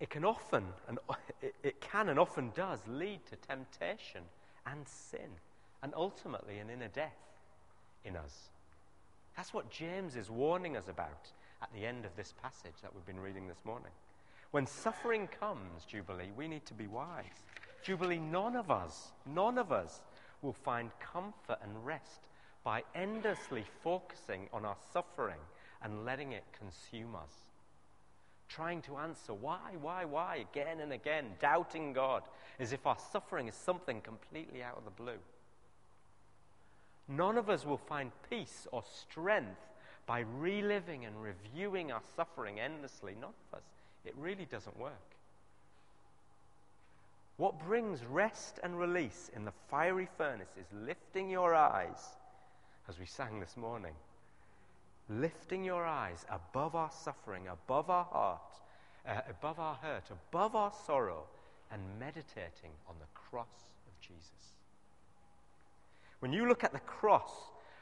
It 0.00 0.08
can 0.08 0.24
often, 0.24 0.64
and 0.88 0.98
it 1.62 1.80
can 1.80 2.08
and 2.08 2.18
often 2.18 2.52
does 2.54 2.80
lead 2.88 3.20
to 3.26 3.36
temptation 3.36 4.22
and 4.66 4.86
sin, 4.86 5.28
and 5.82 5.92
ultimately 5.94 6.58
an 6.58 6.70
inner 6.70 6.88
death 6.88 7.18
in 8.04 8.16
us. 8.16 8.48
That's 9.36 9.52
what 9.52 9.70
James 9.70 10.16
is 10.16 10.30
warning 10.30 10.76
us 10.76 10.88
about 10.88 11.28
at 11.62 11.72
the 11.74 11.84
end 11.84 12.04
of 12.04 12.16
this 12.16 12.34
passage 12.42 12.74
that 12.82 12.94
we've 12.94 13.06
been 13.06 13.20
reading 13.20 13.46
this 13.46 13.64
morning. 13.64 13.92
When 14.50 14.66
suffering 14.66 15.28
comes, 15.38 15.84
Jubilee, 15.86 16.30
we 16.36 16.48
need 16.48 16.64
to 16.66 16.74
be 16.74 16.86
wise. 16.86 17.24
Jubilee, 17.82 18.18
none 18.18 18.56
of 18.56 18.70
us, 18.70 19.12
none 19.26 19.58
of 19.58 19.70
us 19.70 20.00
will 20.42 20.52
find 20.52 20.90
comfort 21.00 21.58
and 21.62 21.84
rest 21.84 22.20
by 22.64 22.82
endlessly 22.94 23.64
focusing 23.82 24.48
on 24.52 24.64
our 24.64 24.76
suffering 24.92 25.40
and 25.82 26.04
letting 26.04 26.32
it 26.32 26.44
consume 26.58 27.14
us. 27.14 27.32
Trying 28.48 28.82
to 28.82 28.96
answer 28.96 29.32
why, 29.32 29.58
why, 29.80 30.04
why 30.04 30.44
again 30.50 30.80
and 30.80 30.92
again, 30.92 31.26
doubting 31.40 31.92
God 31.92 32.22
as 32.58 32.72
if 32.72 32.86
our 32.86 32.98
suffering 33.12 33.48
is 33.48 33.54
something 33.54 34.00
completely 34.00 34.62
out 34.62 34.76
of 34.76 34.84
the 34.84 34.90
blue. 34.90 35.18
None 37.08 37.38
of 37.38 37.48
us 37.48 37.64
will 37.64 37.78
find 37.78 38.10
peace 38.28 38.66
or 38.72 38.82
strength 38.84 39.60
by 40.06 40.24
reliving 40.38 41.04
and 41.04 41.14
reviewing 41.22 41.92
our 41.92 42.02
suffering 42.16 42.60
endlessly. 42.60 43.14
None 43.20 43.30
of 43.52 43.58
us. 43.58 43.64
It 44.04 44.14
really 44.18 44.44
doesn't 44.44 44.78
work. 44.78 45.09
What 47.40 47.58
brings 47.58 48.04
rest 48.04 48.60
and 48.62 48.78
release 48.78 49.30
in 49.34 49.46
the 49.46 49.52
fiery 49.70 50.06
furnace 50.18 50.50
is 50.60 50.66
lifting 50.86 51.30
your 51.30 51.54
eyes, 51.54 52.18
as 52.86 52.98
we 52.98 53.06
sang 53.06 53.40
this 53.40 53.56
morning, 53.56 53.94
lifting 55.08 55.64
your 55.64 55.86
eyes 55.86 56.26
above 56.28 56.74
our 56.74 56.90
suffering, 56.90 57.48
above 57.48 57.88
our 57.88 58.04
heart, 58.04 58.60
uh, 59.08 59.22
above 59.30 59.58
our 59.58 59.76
hurt, 59.76 60.10
above 60.10 60.54
our 60.54 60.70
sorrow, 60.84 61.24
and 61.72 61.80
meditating 61.98 62.72
on 62.86 62.96
the 63.00 63.06
cross 63.14 63.70
of 63.86 63.98
Jesus. 64.06 64.52
When 66.18 66.34
you 66.34 66.46
look 66.46 66.62
at 66.62 66.74
the 66.74 66.80
cross 66.80 67.32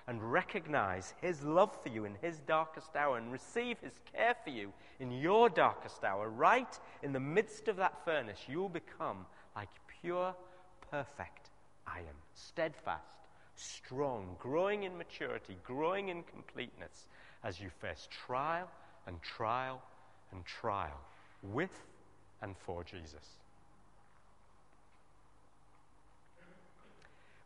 and 0.06 0.22
recognize 0.32 1.14
His 1.20 1.42
love 1.42 1.76
for 1.82 1.88
you 1.88 2.04
in 2.04 2.14
His 2.22 2.38
darkest 2.46 2.94
hour 2.94 3.18
and 3.18 3.32
receive 3.32 3.80
His 3.80 3.98
care 4.14 4.36
for 4.44 4.50
you 4.50 4.72
in 5.00 5.10
your 5.10 5.48
darkest 5.48 6.04
hour, 6.04 6.28
right 6.28 6.78
in 7.02 7.12
the 7.12 7.18
midst 7.18 7.66
of 7.66 7.74
that 7.78 8.04
furnace, 8.04 8.38
you'll 8.46 8.68
become 8.68 9.26
like 9.58 9.68
pure, 10.00 10.32
perfect 10.88 11.50
iron, 11.84 12.14
steadfast, 12.32 13.02
strong, 13.56 14.36
growing 14.38 14.84
in 14.84 14.96
maturity, 14.96 15.56
growing 15.64 16.10
in 16.10 16.22
completeness 16.22 17.08
as 17.42 17.60
you 17.60 17.68
face 17.68 18.08
trial 18.24 18.70
and 19.08 19.20
trial 19.20 19.82
and 20.30 20.44
trial 20.44 21.00
with 21.42 21.72
and 22.40 22.54
for 22.56 22.84
Jesus. 22.84 23.26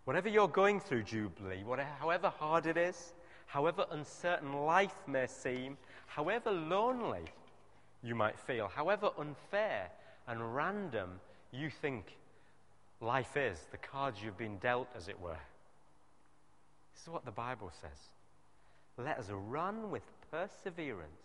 Whatever 0.05 0.29
you're 0.29 0.49
going 0.49 0.81
through, 0.81 1.05
Jubilee, 1.05 1.65
whatever, 1.65 1.89
however 1.99 2.29
hard 2.29 2.67
it 2.67 2.77
is, 2.77 3.15
however 3.47 3.87
uncertain 3.91 4.53
life 4.53 4.97
may 5.07 5.27
seem, 5.27 5.79
however 6.09 6.51
lonely 6.51 7.23
you 8.03 8.15
might 8.15 8.39
feel, 8.39 8.69
however 8.69 9.11
unfair 9.19 9.91
and 10.29 10.55
random 10.55 11.21
you 11.53 11.71
think 11.71 12.17
life 13.01 13.37
is, 13.37 13.59
the 13.71 13.79
cards 13.79 14.19
you've 14.23 14.39
been 14.39 14.59
dealt, 14.59 14.89
as 14.97 15.09
it 15.09 15.21
were. 15.21 15.39
This 16.95 17.03
is 17.03 17.09
what 17.09 17.25
the 17.25 17.31
Bible 17.31 17.71
says. 17.81 17.99
Let 18.99 19.19
us 19.19 19.31
run 19.31 19.91
with 19.91 20.03
perseverance 20.31 21.23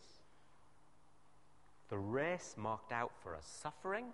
the 1.90 1.98
race 1.98 2.56
marked 2.58 2.92
out 2.92 3.12
for 3.24 3.36
us 3.36 3.46
suffering, 3.46 4.06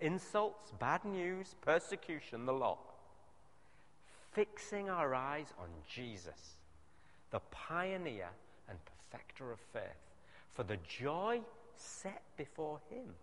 insults, 0.00 0.72
bad 0.78 1.04
news, 1.04 1.54
persecution, 1.62 2.44
the 2.44 2.52
lot. 2.52 2.78
Fixing 4.32 4.90
our 4.90 5.14
eyes 5.14 5.52
on 5.58 5.68
Jesus, 5.88 6.56
the 7.30 7.40
pioneer 7.50 8.28
and 8.68 8.78
perfecter 8.84 9.50
of 9.50 9.58
faith. 9.72 9.82
For 10.52 10.62
the 10.62 10.78
joy 10.88 11.40
set 11.76 12.22
before 12.36 12.80
him 12.90 13.14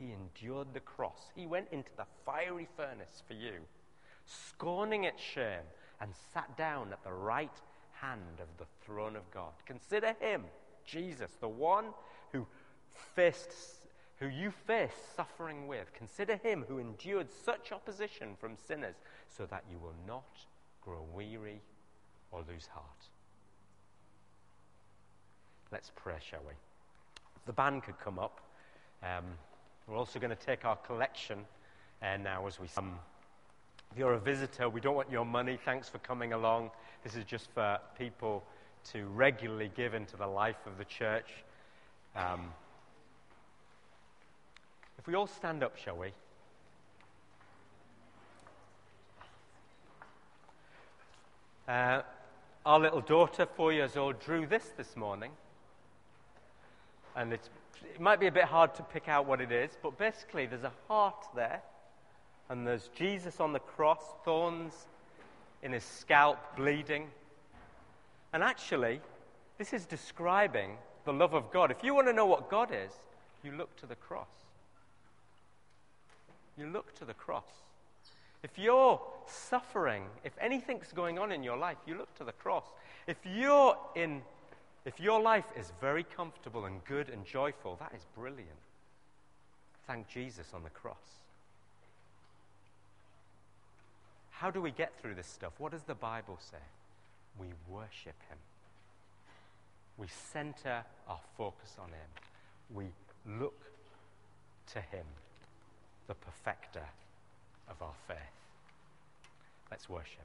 he 0.00 0.12
endured 0.12 0.68
the 0.72 0.80
cross. 0.80 1.30
He 1.36 1.46
went 1.46 1.68
into 1.70 1.90
the 1.96 2.06
fiery 2.24 2.66
furnace 2.76 3.22
for 3.28 3.34
you, 3.34 3.60
scorning 4.24 5.04
its 5.04 5.22
shame, 5.22 5.66
and 6.00 6.10
sat 6.32 6.56
down 6.56 6.92
at 6.92 7.04
the 7.04 7.12
right 7.12 7.50
hand 7.92 8.40
of 8.40 8.48
the 8.58 8.64
throne 8.84 9.14
of 9.14 9.30
God. 9.30 9.52
Consider 9.66 10.14
him, 10.18 10.44
Jesus, 10.86 11.30
the 11.40 11.48
one 11.48 11.86
who 12.32 12.46
faced 13.14 13.80
who 14.20 14.28
you 14.28 14.50
face 14.50 14.92
suffering 15.16 15.66
with. 15.66 15.92
Consider 15.94 16.36
him 16.36 16.64
who 16.68 16.78
endured 16.78 17.28
such 17.30 17.72
opposition 17.72 18.36
from 18.38 18.54
sinners 18.54 18.96
so 19.30 19.46
that 19.46 19.64
you 19.70 19.78
will 19.78 19.94
not 20.06 20.44
grow 20.82 21.02
weary 21.14 21.62
or 22.30 22.40
lose 22.46 22.66
heart. 22.66 22.84
Let's 25.72 25.90
pray, 25.96 26.16
shall 26.20 26.42
we? 26.46 26.52
The 27.46 27.54
band 27.54 27.82
could 27.82 27.98
come 27.98 28.18
up. 28.18 28.40
Um, 29.02 29.24
we're 29.90 29.96
also 29.96 30.20
going 30.20 30.30
to 30.30 30.46
take 30.46 30.64
our 30.64 30.76
collection 30.76 31.40
uh, 32.00 32.16
now 32.16 32.46
as 32.46 32.60
we. 32.60 32.68
Um, 32.76 32.94
if 33.90 33.98
you're 33.98 34.12
a 34.12 34.20
visitor, 34.20 34.68
we 34.68 34.80
don't 34.80 34.94
want 34.94 35.10
your 35.10 35.24
money. 35.24 35.58
Thanks 35.64 35.88
for 35.88 35.98
coming 35.98 36.32
along. 36.32 36.70
This 37.02 37.16
is 37.16 37.24
just 37.24 37.50
for 37.50 37.78
people 37.98 38.44
to 38.92 39.04
regularly 39.06 39.70
give 39.74 39.94
into 39.94 40.16
the 40.16 40.28
life 40.28 40.64
of 40.64 40.78
the 40.78 40.84
church. 40.84 41.28
Um, 42.14 42.52
if 44.96 45.08
we 45.08 45.14
all 45.14 45.26
stand 45.26 45.64
up, 45.64 45.76
shall 45.76 45.96
we? 45.96 46.12
Uh, 51.66 52.02
our 52.64 52.78
little 52.78 53.00
daughter, 53.00 53.44
four 53.44 53.72
years 53.72 53.96
old, 53.96 54.20
drew 54.20 54.46
this 54.46 54.70
this 54.76 54.96
morning. 54.96 55.32
And 57.16 57.32
it's 57.32 57.50
it 57.82 58.00
might 58.00 58.20
be 58.20 58.26
a 58.26 58.32
bit 58.32 58.44
hard 58.44 58.74
to 58.76 58.82
pick 58.82 59.08
out 59.08 59.26
what 59.26 59.40
it 59.40 59.52
is, 59.52 59.70
but 59.82 59.98
basically 59.98 60.46
there's 60.46 60.64
a 60.64 60.72
heart 60.88 61.26
there, 61.34 61.62
and 62.48 62.66
there's 62.66 62.88
Jesus 62.96 63.40
on 63.40 63.52
the 63.52 63.60
cross, 63.60 64.02
thorns 64.24 64.72
in 65.62 65.72
his 65.72 65.84
scalp, 65.84 66.38
bleeding. 66.56 67.08
And 68.32 68.42
actually, 68.42 69.00
this 69.58 69.72
is 69.72 69.86
describing 69.86 70.76
the 71.04 71.12
love 71.12 71.34
of 71.34 71.50
God. 71.52 71.70
If 71.70 71.82
you 71.82 71.94
want 71.94 72.06
to 72.06 72.12
know 72.12 72.26
what 72.26 72.50
God 72.50 72.70
is, 72.72 72.92
you 73.42 73.52
look 73.52 73.74
to 73.76 73.86
the 73.86 73.96
cross. 73.96 74.28
You 76.56 76.66
look 76.66 76.94
to 76.96 77.04
the 77.04 77.14
cross. 77.14 77.44
If 78.42 78.58
you're 78.58 79.00
suffering, 79.26 80.04
if 80.24 80.32
anything's 80.40 80.92
going 80.92 81.18
on 81.18 81.30
in 81.30 81.42
your 81.42 81.56
life, 81.56 81.76
you 81.86 81.94
look 81.96 82.14
to 82.16 82.24
the 82.24 82.32
cross. 82.32 82.64
If 83.06 83.18
you're 83.24 83.76
in 83.94 84.22
if 84.84 84.98
your 84.98 85.20
life 85.20 85.44
is 85.56 85.72
very 85.80 86.04
comfortable 86.04 86.64
and 86.64 86.84
good 86.84 87.08
and 87.08 87.24
joyful, 87.24 87.76
that 87.80 87.92
is 87.94 88.06
brilliant. 88.14 88.48
Thank 89.86 90.08
Jesus 90.08 90.46
on 90.54 90.62
the 90.62 90.70
cross. 90.70 90.96
How 94.30 94.50
do 94.50 94.62
we 94.62 94.70
get 94.70 94.98
through 95.00 95.16
this 95.16 95.26
stuff? 95.26 95.52
What 95.58 95.72
does 95.72 95.82
the 95.82 95.94
Bible 95.94 96.38
say? 96.40 96.56
We 97.38 97.48
worship 97.68 98.14
Him. 98.28 98.38
We 99.98 100.06
center 100.32 100.82
our 101.06 101.20
focus 101.36 101.76
on 101.78 101.88
Him. 101.88 102.10
We 102.72 102.86
look 103.38 103.60
to 104.72 104.80
Him, 104.80 105.04
the 106.06 106.14
perfecter 106.14 106.84
of 107.68 107.82
our 107.82 107.94
faith. 108.08 108.16
Let's 109.70 109.90
worship. 109.90 110.24